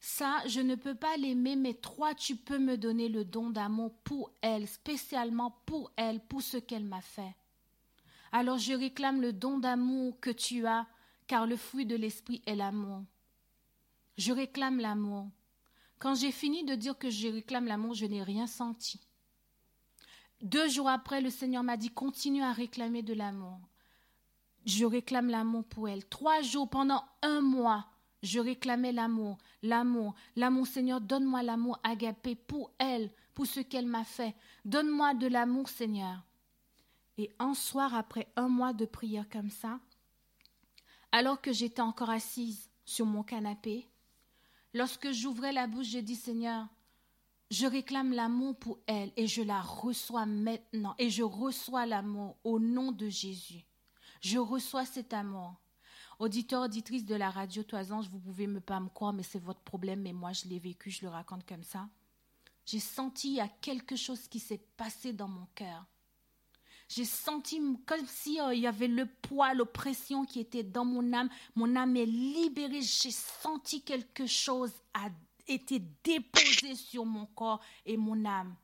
[0.00, 3.94] ça, je ne peux pas l'aimer, mais toi, tu peux me donner le don d'amour
[4.04, 7.34] pour elle, spécialement pour elle, pour ce qu'elle m'a fait.
[8.30, 10.86] Alors je réclame le don d'amour que tu as,
[11.26, 13.02] car le fruit de l'esprit est l'amour.
[14.16, 15.28] Je réclame l'amour.
[15.98, 19.00] Quand j'ai fini de dire que je réclame l'amour, je n'ai rien senti.
[20.42, 23.58] Deux jours après, le Seigneur m'a dit, continue à réclamer de l'amour.
[24.66, 26.06] Je réclame l'amour pour elle.
[26.06, 27.86] Trois jours, pendant un mois,
[28.22, 30.66] je réclamais l'amour, l'amour, l'amour.
[30.66, 34.34] Seigneur, donne-moi l'amour agapé pour elle, pour ce qu'elle m'a fait.
[34.64, 36.22] Donne-moi de l'amour, Seigneur.
[37.18, 39.78] Et un soir, après un mois de prière comme ça,
[41.12, 43.86] alors que j'étais encore assise sur mon canapé,
[44.74, 46.66] lorsque j'ouvrais la bouche, j'ai dit Seigneur,
[47.50, 52.58] je réclame l'amour pour elle et je la reçois maintenant et je reçois l'amour au
[52.58, 53.64] nom de Jésus.
[54.20, 55.54] Je reçois cet amour.
[56.18, 59.60] Auditeur, auditrice de la radio Toison, vous pouvez me pas me croire, mais c'est votre
[59.60, 61.88] problème, mais moi je l'ai vécu, je le raconte comme ça.
[62.64, 65.84] J'ai senti il y a quelque chose qui s'est passé dans mon cœur.
[66.88, 71.28] J'ai senti comme si euh, y avait le poids, l'oppression qui était dans mon âme.
[71.54, 72.82] Mon âme est libérée.
[72.82, 75.08] J'ai senti quelque chose a
[75.46, 78.54] été déposé sur mon corps et mon âme.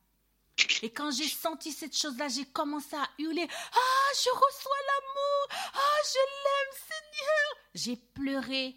[0.83, 6.01] Et quand j'ai senti cette chose-là, j'ai commencé à hurler Ah, je reçois l'amour Ah,
[6.05, 8.77] je l'aime, Seigneur J'ai pleuré.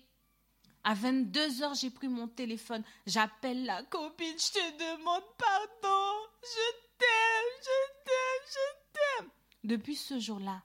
[0.85, 2.83] À 22 heures, j'ai pris mon téléphone.
[3.05, 6.27] J'appelle la copine, je te demande pardon.
[6.41, 8.82] Je t'aime, je t'aime, je t'aime.
[9.63, 10.61] Depuis ce jour-là,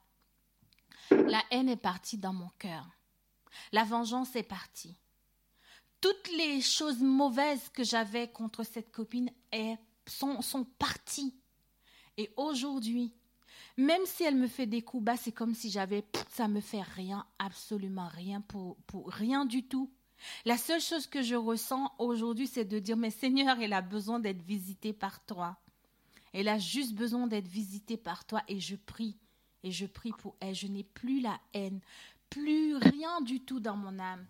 [1.11, 2.87] la haine est partie dans mon cœur.
[3.73, 4.97] La vengeance est partie.
[6.01, 9.31] Toutes les choses mauvaises que j'avais contre cette copine
[10.07, 11.35] sont, parties.
[12.17, 13.13] Et aujourd'hui,
[13.77, 16.83] même si elle me fait des coups bas, c'est comme si j'avais, ça me fait
[16.83, 18.77] rien, absolument rien pour
[19.09, 19.91] rien du tout.
[20.45, 24.19] La seule chose que je ressens aujourd'hui, c'est de dire, mais Seigneur, elle a besoin
[24.19, 25.57] d'être visitée par toi.
[26.33, 29.17] Elle a juste besoin d'être visitée par toi et je prie.
[29.63, 30.55] Et je prie pour elle.
[30.55, 31.81] Je n'ai plus la haine,
[32.31, 34.27] plus rien du tout dans mon âme.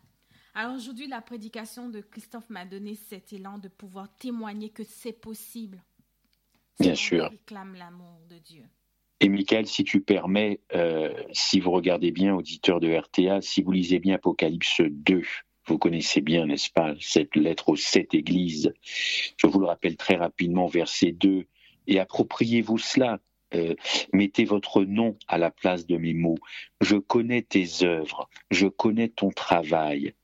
[0.55, 5.13] Alors aujourd'hui, la prédication de Christophe m'a donné cet élan de pouvoir témoigner que c'est
[5.13, 5.83] possible.
[6.81, 7.31] Bien sûr.
[7.31, 8.65] réclame l'amour de Dieu.
[9.21, 13.73] Et Michael, si tu permets, euh, si vous regardez bien, auditeur de RTA, si vous
[13.73, 15.23] lisez bien Apocalypse 2,
[15.67, 18.73] vous connaissez bien, n'est-ce pas, cette lettre aux sept églises.
[19.37, 21.47] Je vous le rappelle très rapidement, verset 2
[21.89, 23.19] et appropriez-vous cela.
[23.55, 23.75] Euh,
[24.13, 26.37] mettez votre nom à la place de mes mots.
[26.83, 30.15] Je connais tes œuvres, je connais ton travail,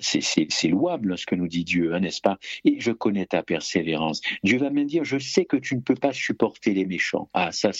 [0.00, 2.38] c'est louable ce que nous dit Dieu, hein, n'est-ce pas?
[2.64, 4.20] Et je connais ta persévérance.
[4.42, 7.28] Dieu va me dire, je sais que tu ne peux pas supporter les méchants.
[7.34, 7.70] Ah, ça,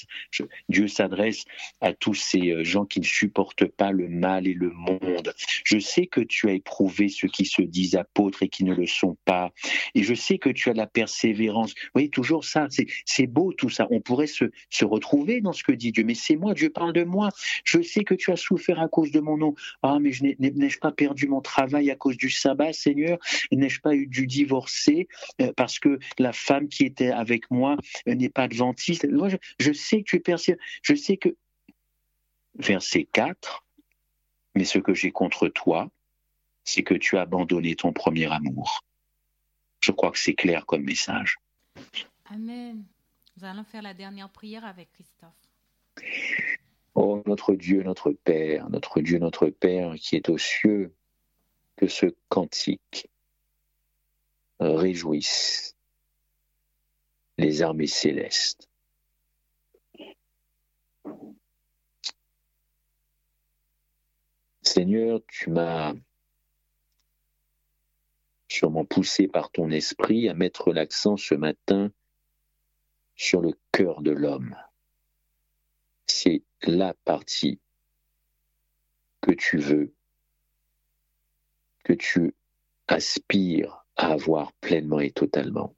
[0.68, 1.44] Dieu s'adresse
[1.80, 5.34] à tous ces euh, gens qui ne supportent pas le mal et le monde.
[5.64, 8.86] Je sais que tu as éprouvé ceux qui se disent apôtres et qui ne le
[8.86, 9.52] sont pas.
[9.94, 11.74] Et je sais que tu as la persévérance.
[11.74, 12.68] Vous voyez, toujours ça,
[13.04, 13.86] c'est beau tout ça.
[13.90, 16.04] On pourrait se, se retrouver dans ce que dit Dieu.
[16.04, 17.30] Mais c'est moi, Dieu parle de moi.
[17.64, 19.54] Je sais que tu as souffert à cause de mon nom.
[19.82, 21.73] Ah, mais je n'ai-je pas perdu mon travail?
[21.74, 23.18] À cause du sabbat, Seigneur
[23.52, 25.08] N'ai-je pas eu dû divorcer
[25.40, 27.76] euh, parce que la femme qui était avec moi
[28.08, 29.06] euh, n'est pas adventiste?
[29.10, 30.62] Moi, je, sais que tu es persévérant.
[30.82, 31.36] Je sais que.
[32.56, 33.64] Verset 4.
[34.54, 35.90] Mais ce que j'ai contre toi,
[36.62, 38.84] c'est que tu as abandonné ton premier amour.
[39.80, 41.36] Je crois que c'est clair comme message.
[42.26, 42.84] Amen.
[43.36, 45.32] Nous allons faire la dernière prière avec Christophe.
[46.94, 50.94] Oh notre Dieu, notre Père, notre Dieu, notre Père qui est aux cieux,
[51.76, 53.10] que ce cantique
[54.60, 55.76] réjouisse
[57.38, 58.68] les armées célestes.
[64.62, 65.94] Seigneur, tu m'as
[68.48, 71.90] sûrement poussé par ton esprit à mettre l'accent ce matin
[73.16, 74.56] sur le cœur de l'homme.
[76.06, 77.60] C'est la partie
[79.20, 79.92] que tu veux
[81.84, 82.34] que tu
[82.88, 85.74] aspires à avoir pleinement et totalement.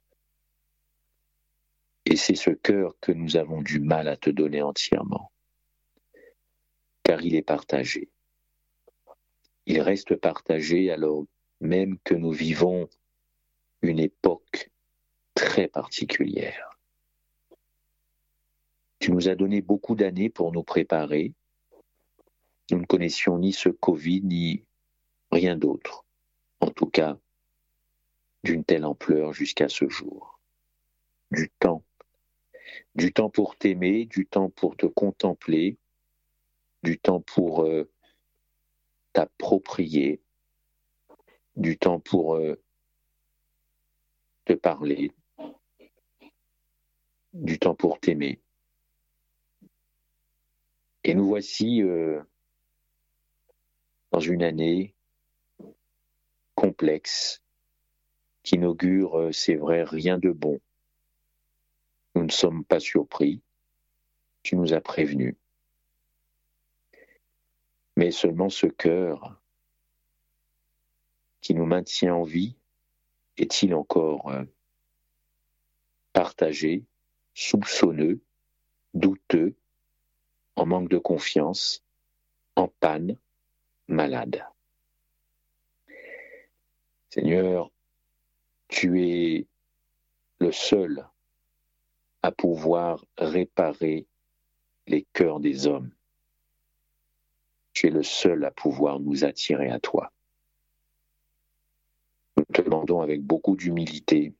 [2.05, 5.31] Et c'est ce cœur que nous avons du mal à te donner entièrement,
[7.03, 8.09] car il est partagé.
[9.65, 11.25] Il reste partagé alors
[11.59, 12.87] même que nous vivons
[13.81, 14.71] une époque
[15.33, 16.79] très particulière.
[18.99, 21.33] Tu nous as donné beaucoup d'années pour nous préparer.
[22.71, 24.66] Nous ne connaissions ni ce Covid, ni
[25.31, 26.05] rien d'autre,
[26.59, 27.17] en tout cas
[28.43, 30.39] d'une telle ampleur jusqu'à ce jour.
[31.31, 31.83] Du temps,
[32.95, 35.77] du temps pour t'aimer, du temps pour te contempler,
[36.83, 37.89] du temps pour euh,
[39.13, 40.21] t'approprier,
[41.55, 42.61] du temps pour euh,
[44.45, 45.11] te parler,
[47.33, 48.39] du temps pour t'aimer.
[51.03, 52.21] Et nous voici euh,
[54.11, 54.93] dans une année
[58.43, 60.59] qui n'augure, euh, c'est vrai, rien de bon.
[62.15, 63.41] Nous ne sommes pas surpris.
[64.43, 65.35] Tu nous as prévenus.
[67.95, 69.39] Mais seulement ce cœur
[71.41, 72.55] qui nous maintient en vie
[73.37, 74.43] est-il encore euh,
[76.13, 76.83] partagé,
[77.33, 78.19] soupçonneux,
[78.93, 79.55] douteux,
[80.55, 81.83] en manque de confiance,
[82.55, 83.17] en panne,
[83.87, 84.45] malade?
[87.17, 87.71] Seigneur,
[88.67, 89.47] tu es
[90.39, 91.09] le seul
[92.21, 94.05] à pouvoir réparer
[94.85, 95.89] les cœurs des hommes.
[97.73, 100.13] Tu es le seul à pouvoir nous attirer à toi.
[102.37, 104.35] Nous te demandons avec beaucoup d'humilité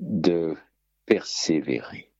[0.00, 0.56] de
[1.04, 2.10] persévérer,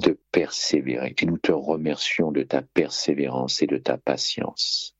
[0.00, 1.14] de persévérer.
[1.18, 4.94] Et nous te remercions de ta persévérance et de ta patience.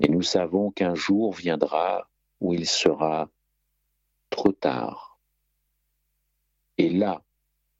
[0.00, 2.08] Et nous savons qu'un jour viendra
[2.40, 3.28] où il sera
[4.30, 5.18] trop tard.
[6.76, 7.24] Et là,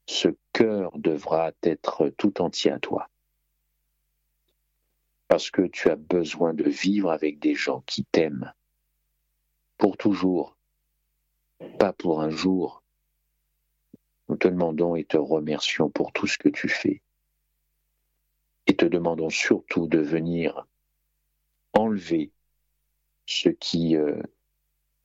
[0.07, 3.09] ce cœur devra être tout entier à toi.
[5.29, 8.53] Parce que tu as besoin de vivre avec des gens qui t'aiment
[9.77, 10.57] pour toujours,
[11.79, 12.83] pas pour un jour.
[14.29, 17.03] Nous te demandons et te remercions pour tout ce que tu fais.
[18.67, 20.67] Et te demandons surtout de venir
[21.73, 22.31] enlever
[23.27, 24.23] ce qui euh,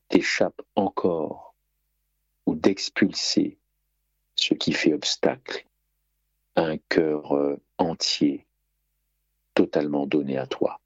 [0.09, 1.55] t'échappe encore
[2.45, 3.57] ou d'expulser
[4.35, 5.65] ce qui fait obstacle
[6.55, 8.45] à un cœur euh, entier,
[9.53, 10.79] totalement donné à toi.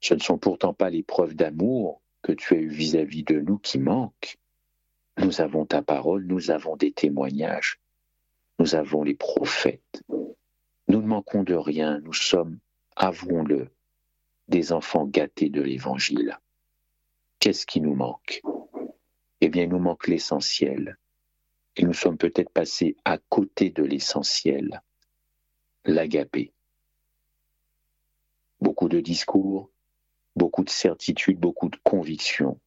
[0.00, 3.58] Ce ne sont pourtant pas les preuves d'amour que tu as eues vis-à-vis de nous
[3.58, 4.38] qui manquent.
[5.18, 7.80] Nous avons ta parole, nous avons des témoignages,
[8.58, 10.02] nous avons les prophètes.
[10.88, 12.58] Nous ne manquons de rien, nous sommes,
[12.96, 13.70] avouons-le,
[14.50, 16.38] des enfants gâtés de l'Évangile.
[17.38, 18.42] Qu'est-ce qui nous manque?
[19.40, 20.98] Eh bien, il nous manque l'essentiel.
[21.76, 24.82] Et nous sommes peut-être passés à côté de l'essentiel,
[25.84, 26.52] l'agapé.
[28.60, 29.70] Beaucoup de discours,
[30.34, 32.58] beaucoup de certitudes, beaucoup de convictions.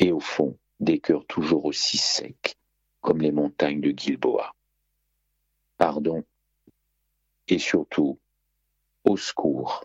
[0.00, 2.56] Et au fond, des cœurs toujours aussi secs,
[3.00, 4.56] comme les montagnes de Gilboa.
[5.78, 6.24] Pardon.
[7.46, 8.18] Et surtout,
[9.04, 9.84] au secours